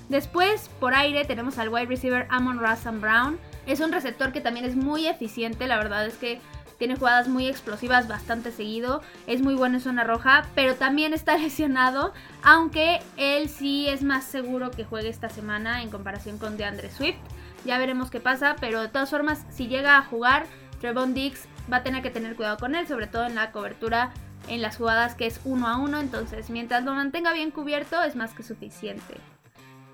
Después, 0.09 0.69
por 0.81 0.93
aire, 0.93 1.23
tenemos 1.23 1.57
al 1.57 1.69
wide 1.69 1.85
receiver 1.85 2.27
Amon 2.29 2.59
Russell 2.59 2.99
Brown. 2.99 3.39
Es 3.67 3.81
un 3.81 3.91
receptor 3.91 4.31
que 4.31 4.41
también 4.41 4.65
es 4.65 4.75
muy 4.75 5.07
eficiente, 5.07 5.67
la 5.67 5.77
verdad 5.77 6.05
es 6.07 6.15
que 6.15 6.39
tiene 6.77 6.95
jugadas 6.95 7.27
muy 7.27 7.47
explosivas 7.47 8.07
bastante 8.07 8.51
seguido, 8.51 9.01
es 9.25 9.41
muy 9.41 9.55
bueno 9.55 9.75
en 9.75 9.81
zona 9.81 10.03
roja, 10.03 10.45
pero 10.55 10.75
también 10.75 11.13
está 11.13 11.37
lesionado, 11.37 12.13
aunque 12.43 12.99
él 13.17 13.49
sí 13.49 13.87
es 13.87 14.03
más 14.03 14.23
seguro 14.23 14.71
que 14.71 14.85
juegue 14.85 15.09
esta 15.09 15.29
semana 15.29 15.83
en 15.83 15.89
comparación 15.89 16.37
con 16.37 16.57
DeAndre 16.57 16.89
Swift. 16.89 17.17
Ya 17.65 17.77
veremos 17.77 18.09
qué 18.09 18.19
pasa, 18.19 18.55
pero 18.59 18.81
de 18.81 18.87
todas 18.87 19.09
formas, 19.09 19.45
si 19.49 19.67
llega 19.67 19.97
a 19.97 20.03
jugar, 20.03 20.45
Trevon 20.79 21.13
Dix 21.13 21.45
va 21.71 21.77
a 21.77 21.83
tener 21.83 22.01
que 22.01 22.11
tener 22.11 22.35
cuidado 22.35 22.57
con 22.57 22.75
él, 22.75 22.87
sobre 22.87 23.07
todo 23.07 23.25
en 23.25 23.35
la 23.35 23.51
cobertura 23.51 24.13
en 24.47 24.61
las 24.61 24.77
jugadas 24.77 25.15
que 25.15 25.25
es 25.25 25.41
uno 25.43 25.67
a 25.67 25.77
uno, 25.77 25.99
entonces 25.99 26.49
mientras 26.49 26.85
lo 26.85 26.93
mantenga 26.93 27.33
bien 27.33 27.51
cubierto 27.51 28.01
es 28.03 28.15
más 28.15 28.33
que 28.33 28.43
suficiente. 28.43 29.15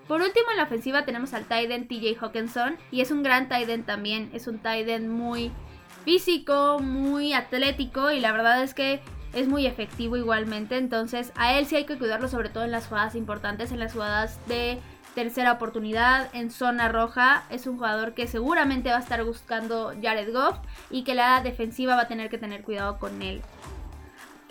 Por 0.08 0.22
último, 0.22 0.52
en 0.52 0.58
la 0.58 0.64
ofensiva 0.64 1.06
tenemos 1.06 1.34
al 1.34 1.46
Tiden 1.46 1.88
TJ 1.88 2.18
Hawkinson. 2.20 2.78
Y 2.92 3.02
es 3.02 3.12
un 3.12 3.24
gran 3.24 3.48
Tiden 3.48 3.84
también. 3.84 4.30
Es 4.34 4.48
un 4.48 4.60
Tiden 4.60 5.10
muy 5.10 5.52
físico, 6.04 6.80
muy 6.80 7.34
atlético. 7.34 8.12
Y 8.12 8.20
la 8.20 8.32
verdad 8.32 8.64
es 8.64 8.74
que 8.74 9.00
es 9.34 9.48
muy 9.48 9.66
efectivo 9.66 10.18
igualmente. 10.18 10.78
Entonces, 10.78 11.32
a 11.36 11.58
él 11.58 11.66
sí 11.66 11.76
hay 11.76 11.86
que 11.86 11.98
cuidarlo, 11.98 12.28
sobre 12.28 12.50
todo 12.50 12.64
en 12.64 12.72
las 12.72 12.88
jugadas 12.88 13.16
importantes, 13.16 13.72
en 13.72 13.80
las 13.80 13.94
jugadas 13.94 14.40
de 14.48 14.80
tercera 15.16 15.54
oportunidad, 15.54 16.30
en 16.34 16.52
zona 16.52 16.90
roja. 16.90 17.46
Es 17.50 17.66
un 17.66 17.78
jugador 17.78 18.14
que 18.14 18.28
seguramente 18.28 18.90
va 18.90 18.98
a 18.98 19.02
estar 19.02 19.24
buscando 19.24 19.94
Jared 20.02 20.34
Goff. 20.34 20.58
Y 20.90 21.04
que 21.04 21.16
la 21.16 21.42
defensiva 21.42 21.96
va 21.96 22.04
a 22.04 22.08
tener 22.08 22.30
que 22.30 22.38
tener 22.38 22.62
cuidado 22.64 23.00
con 23.00 23.22
él. 23.22 23.42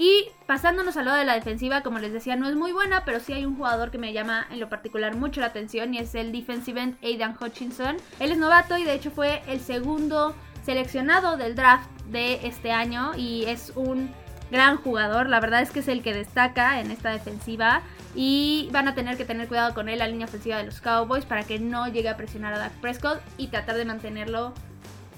Y 0.03 0.33
pasándonos 0.49 0.97
al 0.97 1.05
lado 1.05 1.19
de 1.19 1.25
la 1.25 1.35
defensiva, 1.35 1.85
como 1.85 2.01
les 2.01 2.13
decía, 2.13 2.35
no 2.35 2.49
es 2.49 2.57
muy 2.57 2.73
buena, 2.73 3.05
pero 3.05 3.21
sí 3.21 3.35
hay 3.35 3.47
un 3.47 3.57
jugador 3.57 3.93
que 3.93 3.99
me 3.99 4.13
llama 4.13 4.49
en 4.51 4.59
lo 4.59 4.69
particular 4.69 5.15
mucho 5.15 5.41
la 5.41 5.47
atención 5.47 5.95
y 5.95 5.99
es 5.99 6.17
el 6.17 6.33
defensive 6.33 6.83
end 6.83 6.97
Aidan 7.05 7.37
Hutchinson. 7.41 7.99
Él 8.19 8.33
es 8.33 8.37
novato 8.37 8.77
y 8.77 8.83
de 8.83 8.95
hecho 8.95 9.13
fue 9.13 9.43
el 9.47 9.61
segundo 9.61 10.35
seleccionado 10.65 11.37
del 11.37 11.55
draft 11.55 11.89
de 12.11 12.45
este 12.45 12.73
año 12.73 13.13
y 13.17 13.45
es 13.45 13.75
un 13.77 14.11
gran 14.51 14.77
jugador. 14.77 15.29
La 15.29 15.39
verdad 15.39 15.63
es 15.63 15.71
que 15.71 15.79
es 15.79 15.87
el 15.87 16.03
que 16.03 16.13
destaca 16.13 16.81
en 16.81 16.91
esta 16.91 17.11
defensiva 17.11 17.83
y 18.17 18.71
van 18.73 18.89
a 18.89 18.97
tener 18.97 19.17
que 19.17 19.25
tener 19.25 19.47
cuidado 19.47 19.73
con 19.73 19.89
él 19.89 20.01
la 20.01 20.09
línea 20.09 20.27
ofensiva 20.27 20.57
de 20.57 20.65
los 20.65 20.81
Cowboys 20.81 21.27
para 21.27 21.45
que 21.45 21.61
no 21.61 21.87
llegue 21.87 22.09
a 22.09 22.17
presionar 22.17 22.55
a 22.55 22.59
Dak 22.59 22.73
Prescott 22.81 23.21
y 23.39 23.47
tratar 23.47 23.77
de 23.77 23.85
mantenerlo 23.85 24.53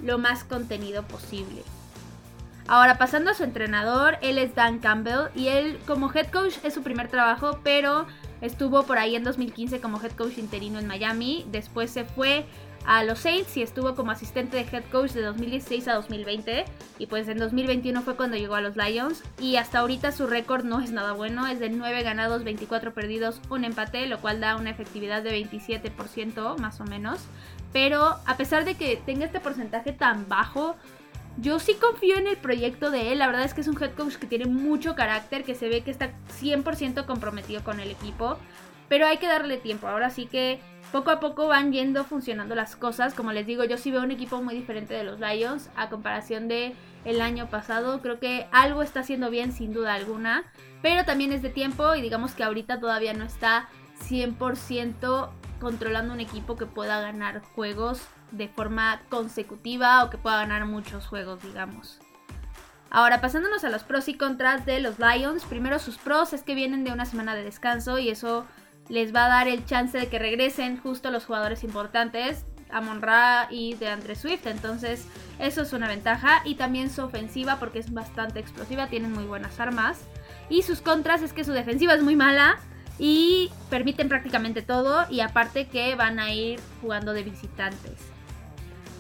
lo 0.02 0.18
más 0.18 0.44
contenido 0.44 1.04
posible. 1.04 1.62
Ahora, 2.66 2.96
pasando 2.96 3.30
a 3.30 3.34
su 3.34 3.44
entrenador, 3.44 4.16
él 4.22 4.38
es 4.38 4.54
Dan 4.54 4.78
Campbell 4.78 5.28
y 5.34 5.48
él 5.48 5.78
como 5.86 6.10
head 6.10 6.28
coach 6.28 6.54
es 6.62 6.72
su 6.72 6.82
primer 6.82 7.08
trabajo, 7.08 7.60
pero 7.62 8.06
estuvo 8.40 8.84
por 8.84 8.96
ahí 8.96 9.16
en 9.16 9.24
2015 9.24 9.80
como 9.80 10.00
head 10.02 10.12
coach 10.12 10.38
interino 10.38 10.78
en 10.78 10.86
Miami, 10.86 11.44
después 11.50 11.90
se 11.90 12.04
fue 12.04 12.46
a 12.86 13.02
los 13.04 13.18
Saints 13.20 13.56
y 13.56 13.62
estuvo 13.62 13.94
como 13.94 14.10
asistente 14.10 14.56
de 14.56 14.62
head 14.70 14.84
coach 14.90 15.12
de 15.12 15.22
2016 15.22 15.88
a 15.88 15.94
2020 15.94 16.64
y 16.98 17.06
pues 17.06 17.28
en 17.28 17.38
2021 17.38 18.02
fue 18.02 18.16
cuando 18.16 18.36
llegó 18.36 18.54
a 18.54 18.60
los 18.60 18.76
Lions 18.76 19.22
y 19.38 19.56
hasta 19.56 19.80
ahorita 19.80 20.12
su 20.12 20.26
récord 20.26 20.64
no 20.64 20.80
es 20.80 20.90
nada 20.90 21.12
bueno, 21.12 21.46
es 21.46 21.60
de 21.60 21.70
9 21.70 22.02
ganados, 22.02 22.44
24 22.44 22.94
perdidos, 22.94 23.40
un 23.50 23.64
empate, 23.64 24.06
lo 24.06 24.20
cual 24.20 24.40
da 24.40 24.56
una 24.56 24.70
efectividad 24.70 25.22
de 25.22 25.44
27% 25.44 26.58
más 26.58 26.80
o 26.80 26.84
menos, 26.84 27.20
pero 27.72 28.16
a 28.26 28.36
pesar 28.36 28.64
de 28.64 28.74
que 28.74 29.00
tenga 29.04 29.26
este 29.26 29.40
porcentaje 29.40 29.92
tan 29.92 30.28
bajo, 30.28 30.76
yo 31.36 31.58
sí 31.58 31.74
confío 31.74 32.16
en 32.16 32.26
el 32.26 32.36
proyecto 32.36 32.90
de 32.90 33.12
él. 33.12 33.18
La 33.18 33.26
verdad 33.26 33.44
es 33.44 33.54
que 33.54 33.60
es 33.60 33.68
un 33.68 33.80
head 33.82 33.94
coach 33.94 34.16
que 34.16 34.26
tiene 34.26 34.46
mucho 34.46 34.94
carácter, 34.94 35.44
que 35.44 35.54
se 35.54 35.68
ve 35.68 35.82
que 35.82 35.90
está 35.90 36.12
100% 36.40 37.06
comprometido 37.06 37.64
con 37.64 37.80
el 37.80 37.90
equipo. 37.90 38.38
Pero 38.88 39.06
hay 39.06 39.16
que 39.16 39.26
darle 39.26 39.56
tiempo. 39.56 39.88
Ahora 39.88 40.10
sí 40.10 40.26
que 40.26 40.60
poco 40.92 41.10
a 41.10 41.18
poco 41.18 41.48
van 41.48 41.72
yendo 41.72 42.04
funcionando 42.04 42.54
las 42.54 42.76
cosas. 42.76 43.14
Como 43.14 43.32
les 43.32 43.46
digo, 43.46 43.64
yo 43.64 43.78
sí 43.78 43.90
veo 43.90 44.02
un 44.02 44.10
equipo 44.10 44.40
muy 44.42 44.54
diferente 44.54 44.94
de 44.94 45.04
los 45.04 45.18
Lions 45.20 45.70
a 45.74 45.88
comparación 45.88 46.48
de 46.48 46.74
el 47.04 47.20
año 47.20 47.48
pasado. 47.48 48.00
Creo 48.00 48.20
que 48.20 48.46
algo 48.52 48.82
está 48.82 49.00
haciendo 49.00 49.30
bien 49.30 49.52
sin 49.52 49.72
duda 49.72 49.94
alguna. 49.94 50.44
Pero 50.82 51.04
también 51.04 51.32
es 51.32 51.42
de 51.42 51.48
tiempo 51.48 51.94
y 51.94 52.02
digamos 52.02 52.32
que 52.32 52.44
ahorita 52.44 52.78
todavía 52.78 53.14
no 53.14 53.24
está 53.24 53.68
100% 54.08 55.30
controlando 55.64 56.12
un 56.12 56.20
equipo 56.20 56.56
que 56.56 56.66
pueda 56.66 57.00
ganar 57.00 57.40
juegos 57.40 58.06
de 58.30 58.48
forma 58.48 59.00
consecutiva 59.08 60.04
o 60.04 60.10
que 60.10 60.18
pueda 60.18 60.36
ganar 60.36 60.66
muchos 60.66 61.06
juegos, 61.06 61.42
digamos. 61.42 61.98
Ahora, 62.90 63.22
pasándonos 63.22 63.64
a 63.64 63.70
los 63.70 63.82
pros 63.82 64.06
y 64.08 64.14
contras 64.14 64.66
de 64.66 64.78
los 64.78 64.98
Lions, 64.98 65.44
primero 65.44 65.78
sus 65.78 65.96
pros 65.96 66.32
es 66.34 66.42
que 66.42 66.54
vienen 66.54 66.84
de 66.84 66.92
una 66.92 67.06
semana 67.06 67.34
de 67.34 67.42
descanso 67.42 67.98
y 67.98 68.10
eso 68.10 68.46
les 68.88 69.14
va 69.14 69.24
a 69.24 69.28
dar 69.28 69.48
el 69.48 69.64
chance 69.64 69.98
de 69.98 70.08
que 70.08 70.18
regresen 70.18 70.78
justo 70.78 71.10
los 71.10 71.24
jugadores 71.24 71.64
importantes, 71.64 72.44
Amon 72.70 73.00
Ra 73.00 73.48
y 73.50 73.74
de 73.74 73.88
Andre 73.88 74.16
Swift, 74.16 74.46
entonces 74.46 75.06
eso 75.38 75.62
es 75.62 75.72
una 75.72 75.88
ventaja 75.88 76.42
y 76.44 76.56
también 76.56 76.90
su 76.90 77.02
ofensiva 77.02 77.56
porque 77.58 77.78
es 77.78 77.92
bastante 77.92 78.38
explosiva, 78.38 78.88
tienen 78.88 79.12
muy 79.12 79.24
buenas 79.24 79.58
armas 79.60 79.98
y 80.50 80.62
sus 80.62 80.82
contras 80.82 81.22
es 81.22 81.32
que 81.32 81.42
su 81.42 81.52
defensiva 81.52 81.94
es 81.94 82.02
muy 82.02 82.16
mala 82.16 82.58
y 82.98 83.50
permiten 83.70 84.08
prácticamente 84.08 84.62
todo 84.62 85.06
y 85.10 85.20
aparte 85.20 85.66
que 85.66 85.94
van 85.96 86.18
a 86.18 86.32
ir 86.32 86.60
jugando 86.80 87.12
de 87.12 87.22
visitantes. 87.22 88.14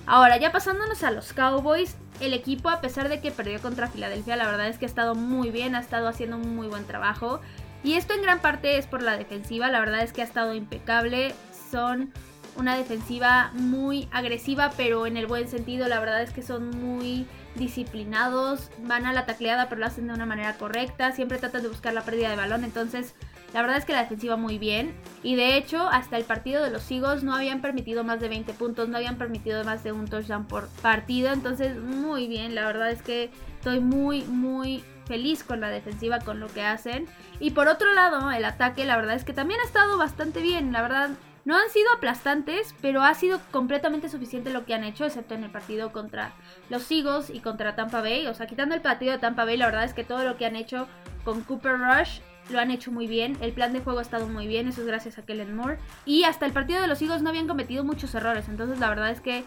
Ahora, 0.06 0.36
ya 0.36 0.52
pasándonos 0.52 1.02
a 1.02 1.10
los 1.10 1.32
Cowboys, 1.32 1.96
el 2.20 2.34
equipo 2.34 2.68
a 2.68 2.80
pesar 2.80 3.08
de 3.08 3.20
que 3.20 3.30
perdió 3.30 3.60
contra 3.60 3.88
Filadelfia, 3.88 4.36
la 4.36 4.46
verdad 4.46 4.68
es 4.68 4.78
que 4.78 4.84
ha 4.84 4.88
estado 4.88 5.14
muy 5.14 5.50
bien, 5.50 5.74
ha 5.74 5.80
estado 5.80 6.08
haciendo 6.08 6.36
un 6.36 6.54
muy 6.54 6.68
buen 6.68 6.84
trabajo. 6.84 7.40
Y 7.82 7.94
esto 7.94 8.14
en 8.14 8.22
gran 8.22 8.40
parte 8.40 8.78
es 8.78 8.86
por 8.86 9.02
la 9.02 9.16
defensiva, 9.16 9.68
la 9.68 9.80
verdad 9.80 10.02
es 10.02 10.12
que 10.12 10.22
ha 10.22 10.24
estado 10.24 10.54
impecable. 10.54 11.34
Son 11.70 12.12
una 12.56 12.76
defensiva 12.76 13.50
muy 13.54 14.08
agresiva, 14.12 14.70
pero 14.76 15.06
en 15.06 15.16
el 15.16 15.26
buen 15.26 15.48
sentido, 15.48 15.88
la 15.88 16.00
verdad 16.00 16.22
es 16.22 16.30
que 16.30 16.42
son 16.42 16.70
muy 16.70 17.26
disciplinados, 17.56 18.70
van 18.84 19.06
a 19.06 19.12
la 19.12 19.26
tacleada, 19.26 19.68
pero 19.68 19.80
lo 19.80 19.86
hacen 19.86 20.06
de 20.06 20.14
una 20.14 20.26
manera 20.26 20.54
correcta, 20.56 21.12
siempre 21.12 21.38
tratan 21.38 21.62
de 21.62 21.68
buscar 21.68 21.94
la 21.94 22.02
pérdida 22.02 22.30
de 22.30 22.36
balón, 22.36 22.64
entonces 22.64 23.14
la 23.54 23.62
verdad 23.62 23.78
es 23.78 23.84
que 23.84 23.92
la 23.92 24.00
defensiva 24.00 24.36
muy 24.36 24.58
bien. 24.58 24.92
Y 25.22 25.36
de 25.36 25.56
hecho, 25.56 25.88
hasta 25.88 26.16
el 26.16 26.24
partido 26.24 26.64
de 26.64 26.70
los 26.70 26.90
Eagles 26.90 27.22
no 27.22 27.36
habían 27.36 27.60
permitido 27.60 28.02
más 28.02 28.18
de 28.18 28.28
20 28.28 28.52
puntos, 28.54 28.88
no 28.88 28.96
habían 28.96 29.16
permitido 29.16 29.62
más 29.62 29.84
de 29.84 29.92
un 29.92 30.08
touchdown 30.08 30.46
por 30.46 30.68
partido. 30.82 31.32
Entonces, 31.32 31.76
muy 31.78 32.26
bien. 32.26 32.56
La 32.56 32.66
verdad 32.66 32.90
es 32.90 33.00
que 33.00 33.30
estoy 33.54 33.78
muy, 33.78 34.22
muy 34.24 34.82
feliz 35.06 35.44
con 35.44 35.60
la 35.60 35.68
defensiva, 35.68 36.18
con 36.18 36.40
lo 36.40 36.48
que 36.48 36.62
hacen. 36.62 37.06
Y 37.38 37.52
por 37.52 37.68
otro 37.68 37.94
lado, 37.94 38.32
el 38.32 38.44
ataque, 38.44 38.84
la 38.84 38.96
verdad 38.96 39.14
es 39.14 39.22
que 39.22 39.32
también 39.32 39.60
ha 39.60 39.64
estado 39.64 39.96
bastante 39.98 40.42
bien. 40.42 40.72
La 40.72 40.82
verdad, 40.82 41.10
no 41.44 41.56
han 41.56 41.70
sido 41.70 41.92
aplastantes, 41.92 42.74
pero 42.82 43.04
ha 43.04 43.14
sido 43.14 43.38
completamente 43.52 44.08
suficiente 44.08 44.50
lo 44.50 44.64
que 44.64 44.74
han 44.74 44.82
hecho, 44.82 45.04
excepto 45.04 45.34
en 45.34 45.44
el 45.44 45.50
partido 45.50 45.92
contra 45.92 46.32
los 46.70 46.90
Eagles 46.90 47.30
y 47.30 47.38
contra 47.38 47.76
Tampa 47.76 48.00
Bay. 48.00 48.26
O 48.26 48.34
sea, 48.34 48.48
quitando 48.48 48.74
el 48.74 48.80
partido 48.80 49.12
de 49.12 49.18
Tampa 49.18 49.44
Bay, 49.44 49.56
la 49.56 49.66
verdad 49.66 49.84
es 49.84 49.94
que 49.94 50.02
todo 50.02 50.24
lo 50.24 50.36
que 50.36 50.46
han 50.46 50.56
hecho 50.56 50.88
con 51.22 51.42
Cooper 51.42 51.78
Rush 51.78 52.18
lo 52.50 52.60
han 52.60 52.70
hecho 52.70 52.92
muy 52.92 53.06
bien. 53.06 53.36
El 53.40 53.52
plan 53.52 53.72
de 53.72 53.80
juego 53.80 53.98
ha 53.98 54.02
estado 54.02 54.28
muy 54.28 54.46
bien, 54.46 54.68
eso 54.68 54.82
es 54.82 54.86
gracias 54.86 55.18
a 55.18 55.22
Kellen 55.22 55.54
Moore. 55.54 55.78
Y 56.04 56.24
hasta 56.24 56.46
el 56.46 56.52
partido 56.52 56.80
de 56.80 56.88
los 56.88 57.00
Eagles 57.00 57.22
no 57.22 57.30
habían 57.30 57.48
cometido 57.48 57.84
muchos 57.84 58.14
errores. 58.14 58.48
Entonces, 58.48 58.78
la 58.78 58.88
verdad 58.88 59.10
es 59.10 59.20
que 59.20 59.44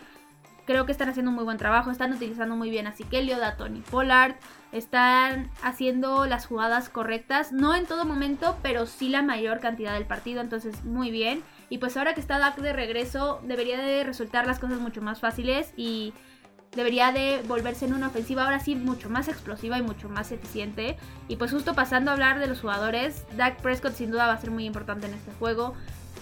creo 0.65 0.85
que 0.85 0.91
están 0.91 1.09
haciendo 1.09 1.29
un 1.29 1.35
muy 1.35 1.45
buen 1.45 1.57
trabajo. 1.57 1.91
Están 1.91 2.13
utilizando 2.13 2.55
muy 2.55 2.69
bien 2.69 2.87
a 2.87 2.91
Sikelio, 2.91 3.43
a 3.43 3.55
Tony 3.55 3.81
Pollard. 3.81 4.35
Están 4.71 5.49
haciendo 5.63 6.25
las 6.25 6.45
jugadas 6.45 6.89
correctas. 6.89 7.51
No 7.51 7.75
en 7.75 7.85
todo 7.85 8.05
momento, 8.05 8.57
pero 8.61 8.85
sí 8.85 9.09
la 9.09 9.21
mayor 9.21 9.59
cantidad 9.59 9.93
del 9.93 10.05
partido. 10.05 10.41
Entonces, 10.41 10.83
muy 10.83 11.09
bien. 11.09 11.41
Y 11.69 11.77
pues 11.79 11.97
ahora 11.97 12.13
que 12.13 12.19
está 12.19 12.37
Dak 12.39 12.57
de 12.57 12.73
regreso, 12.73 13.41
debería 13.43 13.79
de 13.79 14.03
resultar 14.03 14.45
las 14.45 14.59
cosas 14.59 14.79
mucho 14.79 15.01
más 15.01 15.19
fáciles. 15.19 15.73
Y 15.77 16.13
debería 16.77 17.11
de 17.11 17.41
volverse 17.47 17.85
en 17.85 17.93
una 17.93 18.07
ofensiva 18.07 18.43
ahora 18.43 18.59
sí 18.59 18.75
mucho 18.75 19.09
más 19.09 19.27
explosiva 19.27 19.79
y 19.79 19.81
mucho 19.81 20.09
más 20.09 20.31
eficiente. 20.31 20.95
Y 21.27 21.35
pues 21.35 21.51
justo 21.51 21.73
pasando 21.73 22.11
a 22.11 22.13
hablar 22.13 22.39
de 22.39 22.45
los 22.45 22.61
jugadores, 22.61 23.25
Dak 23.35 23.59
Prescott 23.61 23.95
sin 23.95 24.11
duda 24.11 24.27
va 24.27 24.33
a 24.33 24.37
ser 24.37 24.51
muy 24.51 24.65
importante 24.65 25.07
en 25.07 25.15
este 25.15 25.31
juego. 25.39 25.73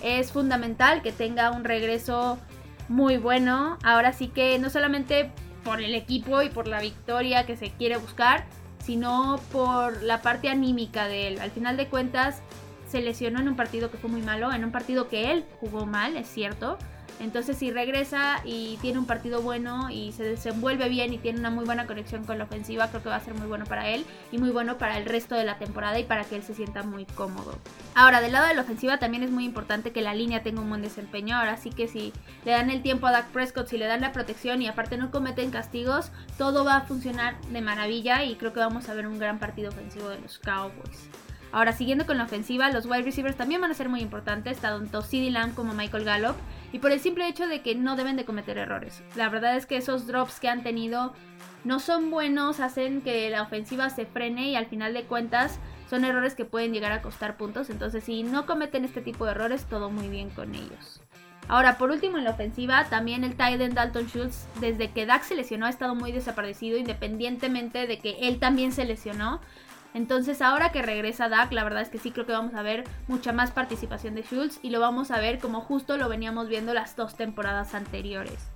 Es 0.02 0.32
fundamental 0.32 1.02
que 1.02 1.12
tenga 1.12 1.52
un 1.52 1.66
regreso 1.66 2.40
muy 2.88 3.18
bueno. 3.18 3.78
Ahora 3.84 4.14
sí 4.14 4.30
que 4.30 4.58
no 4.58 4.70
solamente 4.70 5.30
por 5.66 5.82
el 5.82 5.94
equipo 5.94 6.42
y 6.42 6.50
por 6.50 6.68
la 6.68 6.80
victoria 6.80 7.46
que 7.46 7.58
se 7.58 7.72
quiere 7.72 7.98
buscar, 7.98 8.46
sino 8.80 9.42
por 9.52 10.04
la 10.04 10.22
parte 10.22 10.48
anímica 10.48 11.10
de 11.10 11.28
él. 11.28 11.40
Al 11.42 11.52
final 11.52 11.76
de 11.76 11.88
cuentas, 11.88 12.42
se 12.88 13.02
lesionó 13.02 13.42
en 13.42 13.50
un 13.50 13.58
partido 13.58 13.92
que 13.92 13.98
fue 13.98 14.10
muy 14.10 14.22
malo, 14.22 14.54
en 14.54 14.64
un 14.64 14.72
partido 14.72 15.10
que 15.10 15.32
él 15.32 15.44
jugó 15.60 15.86
mal, 15.86 16.16
es 16.16 16.28
cierto 16.28 16.78
entonces 17.20 17.58
si 17.58 17.72
regresa 17.72 18.42
y 18.44 18.78
tiene 18.82 19.00
un 19.00 19.06
partido 19.06 19.42
bueno 19.42 19.90
y 19.90 20.12
se 20.12 20.24
desenvuelve 20.24 20.90
bien 20.90 21.14
y 21.14 21.18
tiene 21.18 21.40
una 21.40 21.50
muy 21.50 21.66
buena 21.66 21.88
conexión 21.88 22.26
con 22.26 22.38
la 22.38 22.44
ofensiva, 22.44 22.90
creo 22.90 23.04
que 23.04 23.10
va 23.10 23.16
a 23.16 23.20
ser 23.20 23.34
muy 23.34 23.48
bueno 23.48 23.66
para 23.66 23.90
él 23.90 24.06
y 24.32 24.38
muy 24.38 24.50
bueno 24.50 24.78
para 24.78 24.98
el 24.98 25.06
resto 25.06 25.36
de 25.36 25.46
la 25.46 25.58
temporada 25.58 25.98
y 26.00 26.04
para 26.04 26.24
que 26.26 26.36
él 26.36 26.44
se 26.44 26.54
sienta 26.54 26.84
muy 26.84 27.06
cómodo. 27.06 27.58
Ahora, 27.94 28.22
del 28.22 28.34
lado 28.34 28.48
de 28.48 28.54
la 28.54 28.62
ofensiva 28.62 28.98
también 28.98 29.24
es 29.24 29.32
muy 29.32 29.46
importante 29.46 29.92
que 29.92 30.02
la 30.02 30.14
línea 30.14 30.44
tenga 30.44 30.62
un 30.62 30.70
buen 30.70 30.82
desempeño. 30.82 31.38
Ahora 31.38 31.58
sí 31.58 31.70
que 31.70 31.88
si 31.88 32.14
le 32.44 32.52
dan 32.52 32.70
el 32.70 32.82
tiempo 32.82 33.08
a 33.08 33.12
Dak 33.12 33.28
Prescott, 33.28 33.68
si 33.68 33.78
le 33.78 33.86
dan 33.86 34.02
la 34.02 34.12
protección 34.12 34.62
y 34.62 34.68
aparte 34.68 34.98
no 34.98 35.12
cometen 35.12 35.52
castigos, 35.52 36.12
todo 36.38 36.66
va 36.66 36.78
a 36.78 36.82
funcionar 36.82 37.40
de 37.42 37.62
maravilla 37.62 38.24
y 38.24 38.36
creo 38.36 38.54
que 38.54 38.60
vamos 38.60 38.90
a 38.90 38.94
ver 38.94 39.08
un 39.08 39.20
gran 39.20 39.40
partido 39.40 39.70
ofensivo 39.70 40.10
de 40.10 40.20
los 40.20 40.40
Cowboys. 40.40 41.10
Ahora, 41.56 41.72
siguiendo 41.72 42.06
con 42.06 42.18
la 42.18 42.26
ofensiva, 42.26 42.70
los 42.70 42.86
wide 42.86 43.04
receivers 43.04 43.38
también 43.38 43.62
van 43.62 43.72
a 43.72 43.76
ser 43.76 43.88
muy 43.88 44.02
importantes, 44.02 44.58
tanto 44.58 45.02
CeeDee 45.02 45.32
Lamb 45.32 45.56
como 45.56 45.74
Michael 45.74 46.04
Gallup, 46.04 46.36
y 46.74 46.80
por 46.80 46.92
el 46.92 47.00
simple 47.00 47.30
hecho 47.30 47.48
de 47.48 47.62
que 47.62 47.76
no 47.76 47.96
deben 47.96 48.18
de 48.18 48.26
cometer 48.26 48.58
errores. 48.58 49.02
La 49.16 49.30
verdad 49.30 49.56
es 49.56 49.66
que 49.66 49.78
esos 49.78 50.06
drops 50.06 50.42
que 50.42 50.50
han 50.50 50.64
tenido 50.64 51.14
no 51.64 51.80
son 51.80 52.12
buenos, 52.12 52.60
hacen 52.60 53.00
que 53.00 53.30
la 53.30 53.42
ofensiva 53.42 53.90
se 53.90 54.06
frene 54.06 54.50
y 54.50 54.58
al 54.58 54.66
final 54.66 54.94
de 54.94 55.04
cuentas 55.04 55.58
son 55.90 56.04
errores 56.04 56.36
que 56.36 56.44
pueden 56.44 56.74
llegar 56.74 56.92
a 56.92 57.02
costar 57.02 57.38
puntos, 57.38 57.70
entonces 57.70 58.04
si 58.04 58.24
no 58.24 58.46
cometen 58.46 58.84
este 58.84 59.00
tipo 59.00 59.24
de 59.24 59.32
errores, 59.32 59.64
todo 59.64 59.90
muy 59.90 60.10
bien 60.10 60.32
con 60.32 60.56
ellos. 60.56 61.00
Ahora, 61.48 61.78
por 61.78 61.90
último, 61.90 62.18
en 62.18 62.26
la 62.26 62.32
ofensiva, 62.32 62.84
también 62.90 63.24
el 63.24 63.32
Titan 63.32 63.74
Dalton 63.74 64.08
Schultz, 64.08 64.48
desde 64.60 64.92
que 64.92 65.06
Dax 65.06 65.28
se 65.28 65.36
lesionó, 65.36 65.68
ha 65.68 65.70
estado 65.70 65.96
muy 65.96 66.12
desaparecido, 66.12 66.78
independientemente 66.78 67.88
de 67.88 68.00
que 68.00 68.18
él 68.28 68.40
también 68.40 68.74
se 68.74 68.84
lesionó. 68.84 69.40
Entonces 69.96 70.42
ahora 70.42 70.74
que 70.74 70.82
regresa 70.82 71.30
Dak, 71.30 71.54
la 71.54 71.64
verdad 71.64 71.82
es 71.82 71.88
que 71.88 72.00
sí 72.00 72.12
creo 72.12 72.26
que 72.26 72.34
vamos 72.34 72.54
a 72.54 72.62
ver 72.62 72.84
mucha 73.08 73.32
más 73.32 73.52
participación 73.52 74.14
de 74.14 74.24
Schultz 74.24 74.60
y 74.62 74.70
lo 74.70 74.82
vamos 74.82 75.10
a 75.10 75.22
ver 75.22 75.40
como 75.40 75.62
justo 75.62 75.96
lo 75.96 76.10
veníamos 76.10 76.50
viendo 76.50 76.74
las 76.74 76.98
dos 76.98 77.16
temporadas 77.16 77.74
anteriores. 77.74 78.52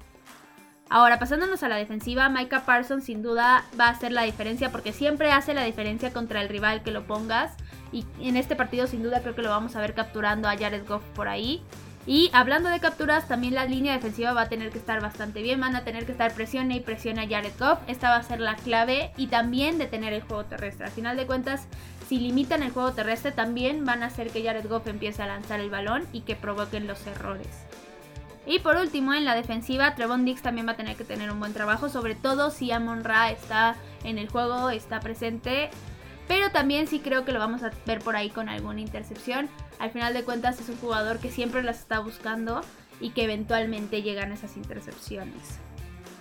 Ahora, 0.89 1.17
pasándonos 1.17 1.63
a 1.63 1.69
la 1.69 1.77
defensiva, 1.77 2.27
Micah 2.27 2.65
Parsons 2.65 3.05
sin 3.05 3.22
duda 3.22 3.63
va 3.79 3.86
a 3.86 3.91
hacer 3.91 4.12
la 4.12 4.24
diferencia 4.24 4.69
porque 4.69 4.91
siempre 4.91 5.31
hace 5.31 5.53
la 5.53 5.63
diferencia 5.63 6.12
contra 6.12 6.41
el 6.41 6.50
rival 6.50 6.84
que 6.84 6.91
lo 6.91 7.08
pongas. 7.08 7.53
Y 7.93 8.05
en 8.19 8.36
este 8.36 8.58
partido 8.58 8.86
sin 8.86 9.01
duda 9.01 9.22
creo 9.22 9.34
que 9.34 9.41
lo 9.41 9.50
vamos 9.50 9.77
a 9.77 9.79
ver 9.79 9.93
capturando 9.93 10.50
a 10.50 10.58
Jared 10.58 10.86
Goff 10.86 11.03
por 11.15 11.29
ahí. 11.29 11.63
Y 12.10 12.32
hablando 12.34 12.70
de 12.70 12.80
capturas, 12.80 13.28
también 13.28 13.54
la 13.54 13.66
línea 13.66 13.94
defensiva 13.94 14.34
va 14.34 14.42
a 14.42 14.50
tener 14.50 14.72
que 14.72 14.80
estar 14.80 15.00
bastante 15.00 15.44
bien. 15.44 15.62
Van 15.62 15.75
a 15.75 15.84
tener 15.84 16.08
que 16.08 16.12
estar 16.12 16.34
presione 16.34 16.78
y 16.78 16.80
presione 16.80 17.22
a 17.22 17.30
Jared 17.30 17.54
Goff. 17.60 17.78
Esta 17.86 18.10
va 18.10 18.16
a 18.16 18.24
ser 18.24 18.39
la 18.39 18.56
clave 18.56 19.12
y 19.16 19.28
también 19.28 19.78
detener 19.78 20.13
el 20.13 20.24
juego 20.24 20.44
terrestre. 20.44 20.88
Al 20.88 20.92
final 20.92 21.18
de 21.18 21.28
cuentas, 21.28 21.68
si 22.08 22.18
limitan 22.18 22.63
el 22.63 22.72
juego 22.72 22.94
terrestre, 22.94 23.32
también 23.32 23.86
van 23.86 24.01
a 24.01 24.08
hacer 24.08 24.32
que 24.32 24.44
Jared 24.44 24.68
Goff 24.68 24.88
empiece 24.88 25.22
a 25.22 25.28
lanzar 25.28 25.60
el 25.60 25.70
balón 25.70 26.08
y 26.12 26.22
que 26.22 26.36
provoquen 26.36 26.88
los 26.88 27.06
errores. 27.06 27.46
Y 28.48 28.58
por 28.58 28.78
último, 28.78 29.13
en 29.13 29.24
la 29.24 29.36
defensiva, 29.36 29.94
Trevon 29.94 30.25
Dix 30.25 30.42
también 30.42 30.66
va 30.66 30.72
a 30.72 30.78
tener 30.78 30.96
que 30.96 31.04
tener 31.04 31.30
un 31.30 31.39
buen 31.39 31.54
trabajo, 31.54 31.89
sobre 31.89 32.16
todo 32.16 32.50
si 32.50 32.72
Amon 32.72 33.04
Ra 33.04 33.30
está 33.30 33.75
en 34.04 34.18
el 34.18 34.30
juego, 34.30 34.72
está 34.72 35.00
presente. 35.00 35.70
Pero 36.30 36.52
también 36.52 36.86
sí 36.86 37.00
creo 37.00 37.26
que 37.26 37.32
lo 37.32 37.40
vamos 37.40 37.64
a 37.64 37.72
ver 37.88 38.00
por 38.00 38.16
ahí 38.16 38.30
con 38.30 38.50
alguna 38.50 38.82
intercepción. 38.82 39.50
Al 39.80 39.90
final 39.90 40.14
de 40.14 40.24
cuentas 40.24 40.62
es 40.62 40.70
un 40.70 40.78
jugador 40.78 41.18
que 41.18 41.32
siempre 41.32 41.64
las 41.64 41.80
está 41.80 41.98
buscando 42.00 42.62
y 43.02 43.10
que 43.10 43.24
eventualmente 43.24 44.04
llegan 44.04 44.32
esas 44.32 44.56
intercepciones. 44.56 45.58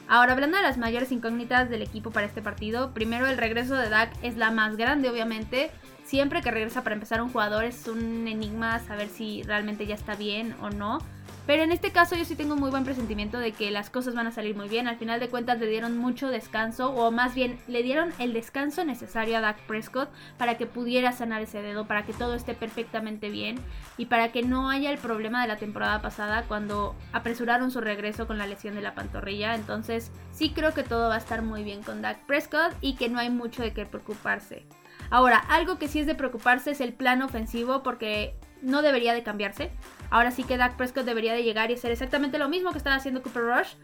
Ahora, 0.08 0.32
hablando 0.32 0.56
de 0.56 0.62
las 0.62 0.78
mayores 0.78 1.12
incógnitas 1.12 1.68
del 1.68 1.82
equipo 1.82 2.10
para 2.10 2.24
este 2.24 2.40
partido, 2.40 2.94
primero 2.94 3.26
el 3.26 3.36
regreso 3.36 3.74
de 3.74 3.90
Dak 3.90 4.10
es 4.22 4.38
la 4.38 4.50
más 4.50 4.78
grande, 4.78 5.10
obviamente. 5.10 5.70
Siempre 6.04 6.40
que 6.40 6.50
regresa 6.50 6.82
para 6.82 6.94
empezar 6.94 7.20
un 7.20 7.30
jugador 7.30 7.64
es 7.64 7.86
un 7.86 8.26
enigma 8.26 8.78
saber 8.78 9.10
si 9.10 9.42
realmente 9.42 9.86
ya 9.86 9.94
está 9.94 10.14
bien 10.14 10.54
o 10.62 10.70
no. 10.70 11.00
Pero 11.48 11.62
en 11.62 11.72
este 11.72 11.92
caso 11.92 12.14
yo 12.14 12.26
sí 12.26 12.36
tengo 12.36 12.56
muy 12.56 12.68
buen 12.68 12.84
presentimiento 12.84 13.38
de 13.38 13.52
que 13.52 13.70
las 13.70 13.88
cosas 13.88 14.14
van 14.14 14.26
a 14.26 14.32
salir 14.32 14.54
muy 14.54 14.68
bien. 14.68 14.86
Al 14.86 14.98
final 14.98 15.18
de 15.18 15.30
cuentas 15.30 15.58
le 15.58 15.66
dieron 15.66 15.96
mucho 15.96 16.28
descanso 16.28 16.90
o 16.90 17.10
más 17.10 17.34
bien 17.34 17.58
le 17.66 17.82
dieron 17.82 18.12
el 18.18 18.34
descanso 18.34 18.84
necesario 18.84 19.38
a 19.38 19.40
Dak 19.40 19.58
Prescott 19.62 20.10
para 20.36 20.58
que 20.58 20.66
pudiera 20.66 21.12
sanar 21.12 21.40
ese 21.40 21.62
dedo, 21.62 21.86
para 21.86 22.04
que 22.04 22.12
todo 22.12 22.34
esté 22.34 22.52
perfectamente 22.52 23.30
bien 23.30 23.58
y 23.96 24.04
para 24.04 24.30
que 24.30 24.42
no 24.42 24.68
haya 24.68 24.90
el 24.90 24.98
problema 24.98 25.40
de 25.40 25.48
la 25.48 25.56
temporada 25.56 26.02
pasada 26.02 26.44
cuando 26.46 26.94
apresuraron 27.14 27.70
su 27.70 27.80
regreso 27.80 28.26
con 28.26 28.36
la 28.36 28.46
lesión 28.46 28.74
de 28.74 28.82
la 28.82 28.94
pantorrilla. 28.94 29.54
Entonces 29.54 30.12
sí 30.32 30.50
creo 30.50 30.74
que 30.74 30.82
todo 30.82 31.08
va 31.08 31.14
a 31.14 31.18
estar 31.18 31.40
muy 31.40 31.64
bien 31.64 31.82
con 31.82 32.02
Dak 32.02 32.26
Prescott 32.26 32.74
y 32.82 32.96
que 32.96 33.08
no 33.08 33.18
hay 33.18 33.30
mucho 33.30 33.62
de 33.62 33.72
qué 33.72 33.86
preocuparse. 33.86 34.66
Ahora, 35.08 35.38
algo 35.38 35.78
que 35.78 35.88
sí 35.88 36.00
es 36.00 36.06
de 36.06 36.14
preocuparse 36.14 36.72
es 36.72 36.82
el 36.82 36.92
plan 36.92 37.22
ofensivo 37.22 37.82
porque 37.82 38.34
no 38.62 38.82
debería 38.82 39.14
de 39.14 39.22
cambiarse. 39.22 39.70
Ahora 40.10 40.30
sí 40.30 40.44
que 40.44 40.56
Dak 40.56 40.76
Prescott 40.76 41.04
debería 41.04 41.34
de 41.34 41.42
llegar 41.42 41.70
y 41.70 41.74
hacer 41.74 41.90
exactamente 41.90 42.38
lo 42.38 42.48
mismo 42.48 42.72
que 42.72 42.78
estaba 42.78 42.96
haciendo 42.96 43.22
Cooper 43.22 43.42
Rush. 43.42 43.74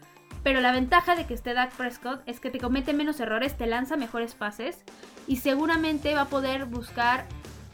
Pero 0.43 0.61
la 0.61 0.71
ventaja 0.71 1.15
de 1.15 1.25
que 1.25 1.33
esté 1.33 1.53
Dak 1.53 1.71
Prescott 1.73 2.21
es 2.27 2.39
que 2.39 2.51
te 2.51 2.59
comete 2.59 2.93
menos 2.93 3.19
errores, 3.19 3.57
te 3.57 3.65
lanza 3.65 3.97
mejores 3.97 4.35
pases 4.35 4.83
y 5.27 5.37
seguramente 5.37 6.13
va 6.13 6.21
a 6.21 6.29
poder 6.29 6.65
buscar 6.65 7.25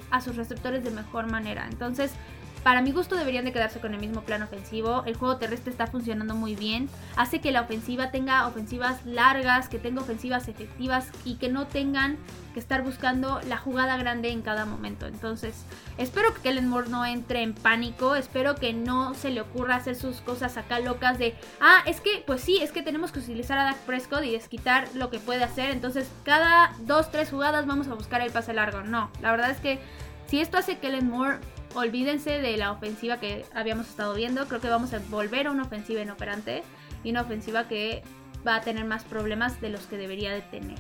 a 0.09 0.21
sus 0.21 0.35
receptores 0.35 0.83
de 0.83 0.91
mejor 0.91 1.29
manera. 1.29 1.67
Entonces, 1.69 2.13
para 2.63 2.81
mi 2.81 2.91
gusto 2.91 3.15
deberían 3.15 3.45
de 3.45 3.51
quedarse 3.51 3.79
con 3.79 3.93
el 3.93 3.99
mismo 3.99 4.21
plan 4.21 4.43
ofensivo. 4.43 5.03
El 5.05 5.15
juego 5.15 5.37
terrestre 5.37 5.71
está 5.71 5.87
funcionando 5.87 6.35
muy 6.35 6.55
bien. 6.55 6.89
Hace 7.15 7.41
que 7.41 7.51
la 7.51 7.61
ofensiva 7.61 8.11
tenga 8.11 8.47
ofensivas 8.47 9.03
largas, 9.05 9.67
que 9.67 9.79
tenga 9.79 10.01
ofensivas 10.01 10.47
efectivas 10.47 11.09
y 11.25 11.35
que 11.35 11.49
no 11.49 11.65
tengan 11.65 12.17
que 12.53 12.59
estar 12.59 12.83
buscando 12.83 13.41
la 13.47 13.57
jugada 13.57 13.97
grande 13.97 14.29
en 14.29 14.41
cada 14.41 14.65
momento. 14.65 15.07
Entontonces, 15.07 15.65
espero 15.97 16.33
que 16.33 16.41
Kellen 16.41 16.67
Moore 16.67 16.89
no 16.89 17.05
entre 17.05 17.41
en 17.41 17.53
pánico. 17.53 18.15
Espero 18.15 18.55
que 18.55 18.73
no 18.73 19.15
se 19.15 19.31
le 19.31 19.41
ocurra 19.41 19.77
hacer 19.77 19.95
sus 19.95 20.21
cosas 20.21 20.57
acá 20.57 20.79
locas 20.79 21.17
de, 21.17 21.35
ah, 21.61 21.81
es 21.87 21.99
que, 21.99 22.23
pues 22.27 22.41
sí, 22.41 22.59
es 22.61 22.71
que 22.71 22.83
tenemos 22.83 23.11
que 23.11 23.19
utilizar 23.19 23.57
a 23.57 23.63
Dak 23.63 23.77
Prescott 23.77 24.23
y 24.23 24.31
desquitar 24.31 24.87
lo 24.93 25.09
que 25.09 25.19
puede 25.19 25.43
hacer. 25.43 25.71
Entonces, 25.71 26.09
cada 26.23 26.75
dos, 26.81 27.09
tres 27.09 27.29
jugadas 27.29 27.65
vamos 27.65 27.87
a 27.87 27.95
buscar 27.95 28.21
el 28.21 28.31
pase 28.31 28.53
largo. 28.53 28.81
No, 28.81 29.09
la 29.21 29.31
verdad 29.31 29.49
es 29.49 29.57
que 29.57 29.79
si 30.27 30.39
esto 30.39 30.57
hace 30.57 30.77
Kellen 30.77 31.09
Moore 31.09 31.39
olvídense 31.75 32.39
de 32.39 32.57
la 32.57 32.71
ofensiva 32.71 33.19
que 33.19 33.45
habíamos 33.53 33.87
estado 33.89 34.13
viendo. 34.13 34.47
Creo 34.47 34.61
que 34.61 34.69
vamos 34.69 34.93
a 34.93 34.99
volver 35.09 35.47
a 35.47 35.51
una 35.51 35.63
ofensiva 35.63 36.01
inoperante 36.01 36.63
y 37.03 37.11
una 37.11 37.21
ofensiva 37.21 37.67
que 37.67 38.03
va 38.45 38.55
a 38.55 38.61
tener 38.61 38.85
más 38.85 39.03
problemas 39.03 39.61
de 39.61 39.69
los 39.69 39.81
que 39.85 39.97
debería 39.97 40.33
de 40.33 40.41
tener. 40.41 40.77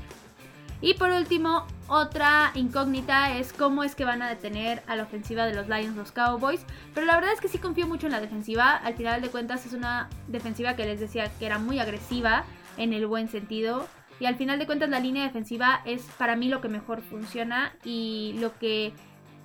Y 0.83 0.95
por 0.95 1.11
último, 1.11 1.67
otra 1.87 2.51
incógnita 2.55 3.37
es 3.37 3.53
cómo 3.53 3.83
es 3.83 3.93
que 3.93 4.03
van 4.03 4.23
a 4.23 4.29
detener 4.29 4.81
a 4.87 4.95
la 4.95 5.03
ofensiva 5.03 5.45
de 5.45 5.53
los 5.53 5.67
Lions, 5.67 5.95
los 5.95 6.11
Cowboys. 6.11 6.65
Pero 6.95 7.05
la 7.05 7.15
verdad 7.15 7.33
es 7.33 7.39
que 7.39 7.47
sí 7.47 7.59
confío 7.59 7.85
mucho 7.85 8.07
en 8.07 8.13
la 8.13 8.19
defensiva. 8.19 8.77
Al 8.77 8.95
final 8.95 9.21
de 9.21 9.29
cuentas 9.29 9.65
es 9.67 9.73
una 9.73 10.09
defensiva 10.27 10.75
que 10.75 10.85
les 10.85 10.99
decía 10.99 11.31
que 11.37 11.45
era 11.45 11.59
muy 11.59 11.77
agresiva 11.77 12.45
en 12.77 12.93
el 12.93 13.05
buen 13.05 13.27
sentido. 13.27 13.87
Y 14.19 14.25
al 14.25 14.35
final 14.35 14.57
de 14.57 14.65
cuentas 14.65 14.89
la 14.89 14.99
línea 14.99 15.23
defensiva 15.23 15.81
es 15.85 16.01
para 16.17 16.35
mí 16.35 16.47
lo 16.47 16.61
que 16.61 16.67
mejor 16.67 17.01
funciona 17.01 17.73
y 17.83 18.35
lo 18.39 18.57
que 18.57 18.93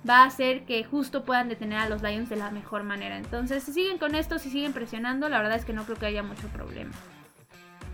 va 0.07 0.23
a 0.23 0.25
hacer 0.25 0.65
que 0.65 0.83
justo 0.83 1.23
puedan 1.23 1.49
detener 1.49 1.79
a 1.79 1.89
los 1.89 2.01
Lions 2.01 2.29
de 2.29 2.35
la 2.35 2.51
mejor 2.51 2.83
manera. 2.83 3.17
Entonces, 3.17 3.63
si 3.63 3.73
siguen 3.73 3.97
con 3.97 4.15
esto, 4.15 4.39
si 4.39 4.49
siguen 4.49 4.73
presionando, 4.73 5.29
la 5.29 5.39
verdad 5.39 5.57
es 5.57 5.65
que 5.65 5.73
no 5.73 5.85
creo 5.85 5.97
que 5.97 6.05
haya 6.05 6.23
mucho 6.23 6.47
problema. 6.49 6.93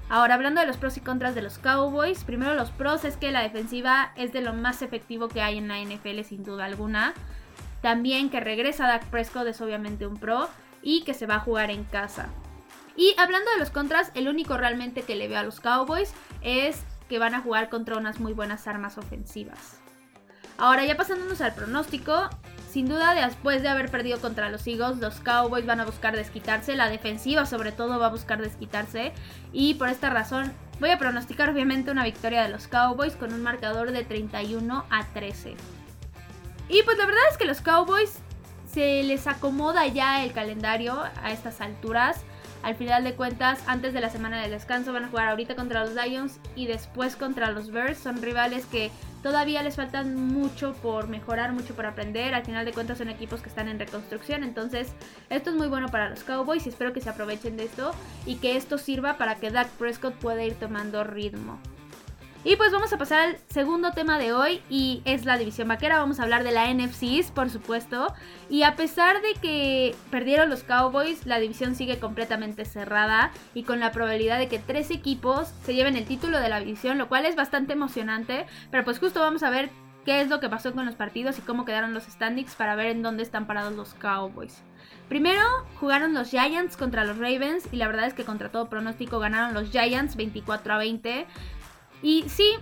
Ahora, 0.10 0.36
hablando 0.36 0.62
de 0.62 0.67
los 0.67 0.77
pros 0.77 0.98
y 0.98 1.01
contras 1.01 1.33
de 1.33 1.41
los 1.41 1.57
Cowboys, 1.57 2.24
primero 2.24 2.53
los 2.55 2.72
pros 2.72 3.05
es 3.05 3.17
que 3.17 3.31
la 3.31 3.41
defensiva 3.41 4.12
es 4.15 4.31
de 4.33 4.41
lo 4.41 4.53
más 4.53 4.81
efectivo 4.81 5.27
que 5.27 5.41
hay 5.41 5.57
en 5.57 5.67
la 5.67 5.79
NFL 5.79 6.22
sin 6.24 6.43
duda 6.43 6.65
alguna. 6.65 7.13
También 7.81 8.29
que 8.29 8.39
regresa 8.39 8.88
Dak 8.88 9.07
Prescott 9.07 9.48
es 9.48 9.62
obviamente 9.62 10.05
un 10.05 10.17
pro 10.17 10.50
y 10.81 11.03
que 11.03 11.13
se 11.13 11.25
va 11.25 11.36
a 11.36 11.39
jugar 11.39 11.72
en 11.72 11.83
casa. 11.83 12.27
Y 12.95 13.15
hablando 13.17 13.50
de 13.51 13.57
los 13.57 13.72
contras, 13.72 14.12
el 14.13 14.27
único 14.27 14.55
realmente 14.57 15.01
que 15.01 15.15
le 15.15 15.27
veo 15.27 15.39
a 15.39 15.43
los 15.43 15.60
Cowboys 15.60 16.13
es 16.41 16.83
que 17.10 17.17
van 17.17 17.33
a 17.33 17.41
jugar 17.41 17.69
contra 17.69 17.98
unas 17.98 18.19
muy 18.19 18.33
buenas 18.33 18.67
armas 18.67 18.98
ofensivas. 18.98 19.83
Ahora 20.57 20.86
ya 20.86 20.95
pasándonos 20.95 21.41
al 21.41 21.53
pronóstico, 21.53 22.29
sin 22.72 22.88
duda 22.88 23.13
después 23.13 23.62
de 23.62 23.69
haber 23.69 23.91
perdido 23.91 24.19
contra 24.19 24.50
los 24.50 24.65
Eagles, 24.65 24.98
los 24.98 25.19
Cowboys 25.19 25.65
van 25.65 25.79
a 25.79 25.86
buscar 25.86 26.15
desquitarse, 26.15 26.75
la 26.75 26.89
defensiva 26.89 27.45
sobre 27.45 27.72
todo 27.72 28.00
va 28.00 28.07
a 28.07 28.10
buscar 28.10 28.41
desquitarse 28.41 29.12
y 29.51 29.75
por 29.75 29.89
esta 29.89 30.10
razón 30.10 30.53
voy 30.79 30.89
a 30.89 30.98
pronosticar 30.98 31.50
obviamente 31.50 31.91
una 31.91 32.03
victoria 32.03 32.43
de 32.43 32.50
los 32.50 32.67
Cowboys 32.67 33.15
con 33.15 33.33
un 33.33 33.43
marcador 33.43 33.91
de 33.91 34.03
31 34.03 34.86
a 34.89 35.05
13. 35.13 35.55
Y 36.69 36.81
pues 36.83 36.98
la 36.98 37.05
verdad 37.05 37.22
es 37.31 37.38
que 37.38 37.45
los 37.45 37.62
Cowboys 37.62 38.19
se 38.74 39.03
les 39.03 39.27
acomoda 39.27 39.86
ya 39.88 40.24
el 40.24 40.33
calendario 40.33 41.03
a 41.22 41.31
estas 41.31 41.62
alturas. 41.62 42.22
Al 42.63 42.75
final 42.75 43.03
de 43.03 43.13
cuentas, 43.13 43.60
antes 43.67 43.93
de 43.93 44.01
la 44.01 44.10
semana 44.10 44.41
de 44.41 44.50
descanso 44.50 44.93
van 44.93 45.05
a 45.05 45.10
jugar 45.10 45.27
ahorita 45.27 45.55
contra 45.55 45.86
los 45.86 45.93
Lions 45.93 46.39
y 46.55 46.65
después 46.65 47.15
contra 47.15 47.51
los 47.51 47.72
Bears. 47.72 48.00
Son 48.00 48.21
rivales 48.21 48.65
que 48.65 48.89
Todavía 49.23 49.63
les 49.63 49.77
faltan 49.77 50.15
mucho 50.15 50.73
por 50.73 51.07
mejorar, 51.07 51.53
mucho 51.53 51.73
por 51.73 51.86
aprender. 51.86 52.33
Al 52.36 52.43
final 52.43 52.65
de 52.65 52.73
cuentas 52.73 52.97
son 52.97 53.09
equipos 53.09 53.41
que 53.41 53.47
están 53.47 53.69
en 53.69 53.79
reconstrucción. 53.79 54.43
Entonces 54.43 54.91
esto 55.29 55.49
es 55.51 55.55
muy 55.55 55.67
bueno 55.67 55.88
para 55.88 56.09
los 56.09 56.23
Cowboys 56.23 56.65
y 56.65 56.69
espero 56.69 56.91
que 56.91 56.99
se 56.99 57.09
aprovechen 57.09 57.55
de 57.55 57.63
esto 57.63 57.93
y 58.25 58.36
que 58.36 58.57
esto 58.57 58.77
sirva 58.77 59.17
para 59.17 59.36
que 59.36 59.49
Dak 59.49 59.69
Prescott 59.69 60.15
pueda 60.15 60.43
ir 60.43 60.55
tomando 60.55 61.05
ritmo. 61.05 61.57
Y 62.45 62.58
pues 62.58 62.73
vamos 62.73 62.91
a 62.91 62.97
pasar 62.97 63.21
al 63.21 63.38
segundo 63.47 63.91
tema 63.91 64.19
de 64.19 64.34
hoy 64.34 64.62
y 64.69 65.01
es 65.06 65.23
la 65.23 65.38
división 65.38 65.69
vaquera. 65.69 65.99
Vamos 65.99 66.19
a 66.19 66.23
hablar 66.23 66.43
de 66.43 66.51
la 66.51 66.73
NFC, 66.73 67.32
por 67.34 67.49
supuesto. 67.49 68.13
Y 68.49 68.63
a 68.63 68.75
pesar 68.75 69.21
de 69.21 69.34
que 69.41 69.95
perdieron 70.12 70.49
los 70.49 70.63
Cowboys, 70.63 71.25
la 71.25 71.39
división 71.39 71.73
sigue 71.73 71.99
completamente 71.99 72.65
cerrada 72.65 73.32
y 73.53 73.63
con 73.63 73.79
la 73.79 73.93
probabilidad 73.93 74.39
de 74.39 74.49
que 74.49 74.60
tres 74.60 74.91
equipos 74.91 75.53
se 75.63 75.73
lleven 75.73 75.95
el 75.95 76.03
título 76.03 76.41
de 76.41 76.49
la 76.49 76.60
división, 76.60 76.97
lo 76.97 77.08
cual 77.08 77.25
es 77.25 77.38
bastante 77.38 77.73
emocionante. 77.73 78.45
Pero 78.71 78.84
pues 78.84 78.99
justo 78.99 79.21
vamos 79.21 79.43
a 79.43 79.49
ver 79.49 79.69
qué 80.03 80.19
es 80.19 80.27
lo 80.27 80.41
que 80.41 80.49
pasó 80.49 80.73
con 80.73 80.86
los 80.86 80.95
partidos 80.95 81.39
y 81.39 81.43
cómo 81.43 81.63
quedaron 81.63 81.93
los 81.93 82.03
standings 82.03 82.56
para 82.56 82.75
ver 82.75 82.88
en 82.88 83.03
dónde 83.03 83.23
están 83.23 83.47
parados 83.47 83.71
los 83.71 83.93
Cowboys. 83.93 84.62
Primero 85.08 85.41
jugaron 85.79 86.13
los 86.13 86.29
Giants 86.29 86.75
contra 86.75 87.06
los 87.06 87.17
Ravens 87.17 87.67
y 87.71 87.77
la 87.77 87.88
verdad 87.88 88.08
es 88.08 88.13
que 88.13 88.25
contra 88.25 88.49
todo 88.49 88.67
pronóstico 88.67 89.19
ganaron 89.19 89.53
los 89.53 89.69
Giants 89.69 90.17
24 90.17 90.73
a 90.73 90.77
20. 90.77 91.25
Y 92.04 92.26
sí, 92.28 92.54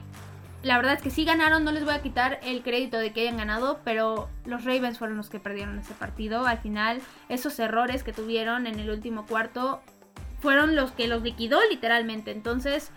la 0.63 0.77
verdad 0.77 0.93
es 0.93 1.01
que 1.01 1.09
sí 1.09 1.25
ganaron, 1.25 1.65
no 1.65 1.71
les 1.71 1.83
voy 1.83 1.95
a 1.95 2.01
quitar 2.01 2.39
el 2.43 2.61
crédito 2.61 2.97
de 2.97 3.11
que 3.11 3.21
hayan 3.21 3.37
ganado, 3.37 3.79
pero 3.83 4.29
los 4.45 4.63
Ravens 4.63 4.99
fueron 4.99 5.17
los 5.17 5.29
que 5.29 5.39
perdieron 5.39 5.79
ese 5.79 5.95
partido. 5.95 6.45
Al 6.45 6.59
final, 6.59 7.01
esos 7.27 7.57
errores 7.59 8.03
que 8.03 8.13
tuvieron 8.13 8.67
en 8.67 8.79
el 8.79 8.91
último 8.91 9.25
cuarto 9.25 9.81
fueron 10.39 10.75
los 10.75 10.91
que 10.91 11.07
los 11.07 11.23
liquidó 11.23 11.59
literalmente. 11.71 12.31
Entonces, 12.31 12.91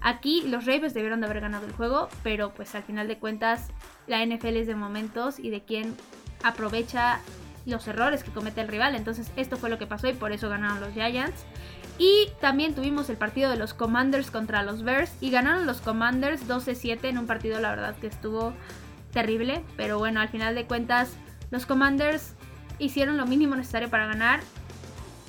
aquí 0.00 0.42
los 0.42 0.66
Ravens 0.66 0.94
debieron 0.94 1.20
de 1.20 1.26
haber 1.26 1.40
ganado 1.40 1.64
el 1.64 1.72
juego, 1.72 2.08
pero 2.24 2.52
pues 2.52 2.74
al 2.74 2.82
final 2.82 3.06
de 3.06 3.18
cuentas, 3.18 3.68
la 4.08 4.24
NFL 4.26 4.56
es 4.56 4.66
de 4.66 4.74
momentos 4.74 5.38
y 5.38 5.50
de 5.50 5.62
quién 5.62 5.96
aprovecha 6.42 7.20
los 7.66 7.86
errores 7.86 8.24
que 8.24 8.32
comete 8.32 8.60
el 8.60 8.68
rival. 8.68 8.96
Entonces, 8.96 9.30
esto 9.36 9.56
fue 9.56 9.70
lo 9.70 9.78
que 9.78 9.86
pasó 9.86 10.08
y 10.08 10.12
por 10.12 10.32
eso 10.32 10.48
ganaron 10.48 10.80
los 10.80 10.92
Giants. 10.92 11.46
Y 11.98 12.28
también 12.40 12.74
tuvimos 12.74 13.08
el 13.08 13.16
partido 13.16 13.50
de 13.50 13.56
los 13.56 13.72
Commanders 13.72 14.30
contra 14.30 14.62
los 14.62 14.82
Bears 14.82 15.12
y 15.20 15.30
ganaron 15.30 15.66
los 15.66 15.80
Commanders 15.80 16.48
12-7 16.48 17.04
en 17.04 17.18
un 17.18 17.26
partido 17.26 17.60
la 17.60 17.70
verdad 17.70 17.94
que 17.96 18.08
estuvo 18.08 18.52
terrible, 19.12 19.64
pero 19.76 19.98
bueno, 19.98 20.20
al 20.20 20.28
final 20.28 20.54
de 20.56 20.66
cuentas 20.66 21.12
los 21.50 21.66
Commanders 21.66 22.34
hicieron 22.80 23.16
lo 23.16 23.26
mínimo 23.26 23.54
necesario 23.54 23.88
para 23.90 24.06
ganar 24.06 24.40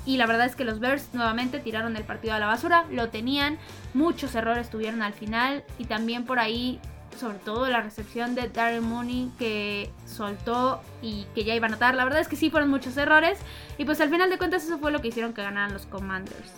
y 0.08 0.18
la 0.18 0.26
verdad 0.26 0.48
es 0.48 0.56
que 0.56 0.66
los 0.66 0.80
Bears 0.80 1.10
nuevamente 1.14 1.60
tiraron 1.60 1.96
el 1.98 2.04
partido 2.04 2.34
a 2.34 2.40
la 2.40 2.48
basura, 2.48 2.86
lo 2.92 3.10
tenían, 3.10 3.58
muchos 3.94 4.36
errores 4.36 4.70
tuvieron 4.70 5.02
al 5.02 5.14
final 5.14 5.64
y 5.78 5.86
también 5.86 6.26
por 6.26 6.40
ahí 6.40 6.80
sobre 7.18 7.38
todo 7.40 7.68
la 7.68 7.82
recepción 7.82 8.36
de 8.36 8.50
Darren 8.50 8.84
Mooney 8.84 9.32
que 9.38 9.92
soltó 10.06 10.82
y 11.02 11.26
que 11.36 11.44
ya 11.44 11.56
iba 11.56 11.68
a 11.68 11.70
notar. 11.70 11.96
La 11.96 12.04
verdad 12.04 12.22
es 12.22 12.28
que 12.28 12.36
sí 12.36 12.50
fueron 12.50 12.70
muchos 12.70 12.98
errores 12.98 13.40
y 13.78 13.86
pues 13.86 14.02
al 14.02 14.10
final 14.10 14.30
de 14.30 14.38
cuentas 14.38 14.64
eso 14.64 14.78
fue 14.78 14.92
lo 14.92 15.02
que 15.02 15.10
hicieron 15.10 15.34
que 15.34 15.44
ganaran 15.44 15.74
los 15.74 15.86
Commanders. 15.86 16.52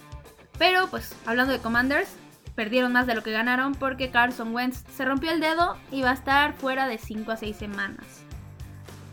Pero 0.58 0.88
pues 0.88 1.16
hablando 1.26 1.54
de 1.54 1.60
Commanders, 1.60 2.10
perdieron 2.56 2.92
más 2.92 3.06
de 3.06 3.16
lo 3.16 3.24
que 3.24 3.32
ganaron 3.32 3.76
porque 3.76 4.10
Carson 4.10 4.54
Wentz 4.54 4.84
se 4.92 5.06
rompió 5.06 5.32
el 5.32 5.40
dedo 5.40 5.78
y 5.92 6.02
va 6.02 6.12
a 6.12 6.16
estar 6.16 6.54
fuera 6.54 6.88
de 6.88 6.98
5 6.98 7.32
a 7.32 7.38
6 7.38 7.56
semanas. 7.56 8.24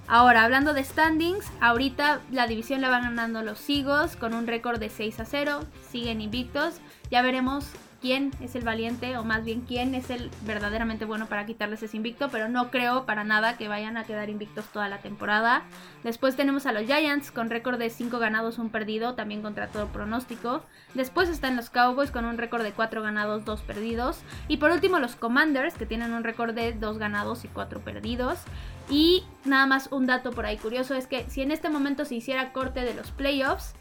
Ahora, 0.07 0.45
hablando 0.45 0.75
de 0.75 0.85
standings, 0.85 1.47
ahorita 1.61 2.21
la 2.31 2.47
división 2.47 2.83
la 2.83 2.91
van 2.91 3.03
ganando 3.03 3.43
los 3.43 3.69
Eagles 3.71 4.17
con 4.17 4.35
un 4.35 4.47
récord 4.47 4.79
de 4.79 4.91
6 4.91 5.21
a 5.21 5.25
0, 5.25 5.61
siguen 5.91 6.21
invictos. 6.21 6.81
Ya 7.11 7.23
veremos 7.23 7.67
quién 8.05 8.33
es 8.43 8.55
el 8.55 8.64
valiente 8.64 9.17
o 9.17 9.25
más 9.25 9.47
bien 9.47 9.62
quién 9.62 9.95
es 9.95 10.11
el 10.11 10.31
verdaderamente 10.45 11.07
bueno 11.07 11.25
para 11.25 11.47
quitarles 11.47 11.83
ese 11.83 11.97
invicto, 11.97 12.29
pero 12.29 12.51
no 12.51 12.71
creo 12.71 13.07
para 13.07 13.25
nada 13.25 13.57
que 13.57 13.67
vayan 13.67 13.97
a 13.97 14.05
quedar 14.05 14.29
invictos 14.29 14.67
toda 14.67 14.90
la 14.90 14.99
temporada. 14.99 15.62
Después 16.03 16.37
tenemos 16.37 16.67
a 16.67 16.73
los 16.73 16.83
Giants 16.83 17.31
con 17.31 17.49
récord 17.49 17.79
de 17.79 17.88
5 17.88 18.19
ganados, 18.19 18.59
1 18.59 18.69
perdido, 18.69 19.14
también 19.14 19.40
contra 19.40 19.69
todo 19.69 19.87
pronóstico. 19.87 20.62
Después 20.93 21.31
están 21.31 21.57
los 21.57 21.71
Cowboys 21.71 22.11
con 22.11 22.27
un 22.27 22.37
récord 22.37 22.62
de 22.62 22.73
4 22.73 23.01
ganados, 23.01 23.47
2 23.47 23.62
perdidos. 23.62 24.21
Y 24.49 24.59
por 24.59 24.71
último 24.71 24.99
los 24.99 25.17
Commanders 25.17 25.73
que 25.73 25.87
tienen 25.87 26.12
un 26.12 26.25
récord 26.25 26.53
de 26.53 26.75
2 26.75 26.99
ganados 26.99 27.47
y 27.47 27.49
4 27.49 27.81
perdidos. 27.81 28.38
Y 28.90 29.25
nada 29.47 29.64
más 29.64 29.88
un 29.90 30.05
dato 30.05 30.31
por 30.31 30.45
ahí 30.45 30.59
curioso 30.59 30.95
es 30.95 31.07
que 31.07 31.25
si 31.31 31.40
en 31.40 31.51
este 31.51 31.71
momento 31.71 32.05
se 32.05 32.17
hiciera 32.17 32.53
corte 32.53 32.81
de 32.81 32.93
los 32.93 33.12
playoffs, 33.12 33.75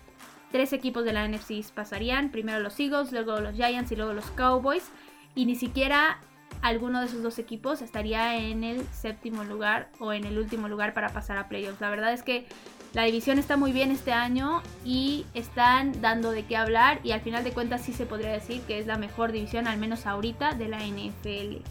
tres 0.53 0.71
equipos 0.71 1.03
de 1.03 1.13
la 1.13 1.27
NFC 1.27 1.67
pasarían, 1.73 2.29
primero 2.29 2.59
los 2.59 2.79
Eagles, 2.79 3.11
luego 3.11 3.39
los 3.39 3.55
Giants 3.55 3.91
y 3.91 3.95
luego 3.95 4.13
los 4.13 4.29
Cowboys, 4.31 4.91
y 5.33 5.47
ni 5.47 5.55
siquiera 5.55 6.19
alguno 6.61 6.99
de 6.99 7.07
esos 7.07 7.23
dos 7.23 7.39
equipos 7.39 7.81
estaría 7.81 8.37
en 8.37 8.63
el 8.63 8.85
séptimo 8.89 9.43
lugar 9.43 9.89
o 9.99 10.13
en 10.13 10.25
el 10.25 10.37
último 10.37 10.69
lugar 10.69 10.93
para 10.93 11.09
pasar 11.09 11.39
a 11.39 11.49
playoffs. 11.49 11.81
La 11.81 11.89
verdad 11.89 12.13
es 12.13 12.21
que 12.21 12.45
la 12.93 13.03
división 13.03 13.39
está 13.39 13.57
muy 13.57 13.71
bien 13.71 13.89
este 13.89 14.13
año 14.13 14.61
y 14.85 15.25
están 15.33 15.99
dando 16.01 16.29
de 16.29 16.45
qué 16.45 16.55
hablar 16.55 16.99
y 17.03 17.13
al 17.13 17.21
final 17.21 17.43
de 17.43 17.51
cuentas 17.51 17.81
sí 17.81 17.91
se 17.91 18.05
podría 18.05 18.31
decir 18.31 18.61
que 18.61 18.77
es 18.77 18.85
la 18.85 18.99
mejor 18.99 19.31
división, 19.31 19.67
al 19.67 19.79
menos 19.79 20.05
ahorita, 20.05 20.53
de 20.53 20.67
la 20.67 20.85
NFL. 20.85 21.63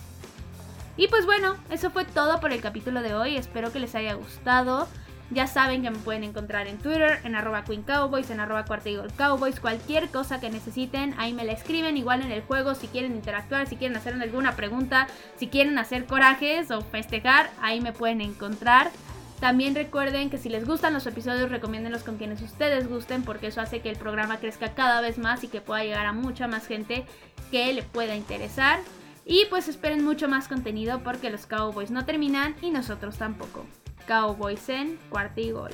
Y 0.97 1.07
pues 1.07 1.25
bueno, 1.25 1.55
eso 1.71 1.91
fue 1.93 2.05
todo 2.05 2.41
por 2.41 2.53
el 2.53 2.61
capítulo 2.61 3.01
de 3.01 3.15
hoy, 3.15 3.37
espero 3.37 3.73
que 3.73 3.79
les 3.79 3.95
haya 3.95 4.15
gustado. 4.15 4.89
Ya 5.33 5.47
saben 5.47 5.83
que 5.83 5.91
me 5.91 5.99
pueden 5.99 6.25
encontrar 6.25 6.67
en 6.67 6.77
Twitter, 6.77 7.21
en 7.25 7.35
arroba 7.35 7.65
Queen 7.65 7.83
Cowboys, 7.83 8.29
en 8.29 8.39
arroba 8.39 8.67
Cowboys, 9.17 9.61
cualquier 9.61 10.11
cosa 10.11 10.41
que 10.41 10.51
necesiten, 10.51 11.15
ahí 11.17 11.33
me 11.33 11.45
la 11.45 11.53
escriben, 11.53 11.97
igual 11.97 12.21
en 12.21 12.31
el 12.31 12.43
juego, 12.43 12.75
si 12.75 12.87
quieren 12.87 13.13
interactuar, 13.13 13.67
si 13.67 13.77
quieren 13.77 13.97
hacer 13.97 14.13
alguna 14.13 14.57
pregunta, 14.57 15.07
si 15.37 15.47
quieren 15.47 15.79
hacer 15.79 16.05
corajes 16.05 16.71
o 16.71 16.83
festejar, 16.83 17.49
ahí 17.63 17.81
me 17.81 17.95
pueden 17.95 18.21
encontrar. 18.21 18.91
También 19.41 19.75
recuerden 19.75 20.29
que 20.29 20.37
si 20.37 20.51
les 20.51 20.67
gustan 20.67 20.93
los 20.93 21.07
episodios, 21.07 21.51
recomiéndenlos 21.51 22.03
con 22.03 22.19
quienes 22.19 22.43
ustedes 22.43 22.87
gusten, 22.87 23.23
porque 23.23 23.47
eso 23.47 23.63
hace 23.63 23.81
que 23.81 23.89
el 23.89 23.97
programa 23.97 24.37
crezca 24.37 24.75
cada 24.75 25.01
vez 25.01 25.17
más 25.17 25.43
y 25.45 25.49
que 25.49 25.63
pueda 25.63 25.83
llegar 25.83 26.05
a 26.05 26.13
mucha 26.13 26.47
más 26.47 26.67
gente 26.67 27.07
que 27.51 27.73
le 27.73 27.83
pueda 27.83 28.15
interesar. 28.17 28.81
Y 29.25 29.47
pues 29.49 29.69
esperen 29.69 30.05
mucho 30.05 30.29
más 30.29 30.47
contenido 30.47 31.01
porque 31.03 31.31
los 31.31 31.47
Cowboys 31.47 31.91
no 31.91 32.05
terminan 32.05 32.55
y 32.61 32.71
nosotros 32.71 33.17
tampoco. 33.17 33.65
Cowboys 34.07 34.69
en 34.69 34.99
cuarto 35.09 35.41
y 35.41 35.51
gol. 35.51 35.71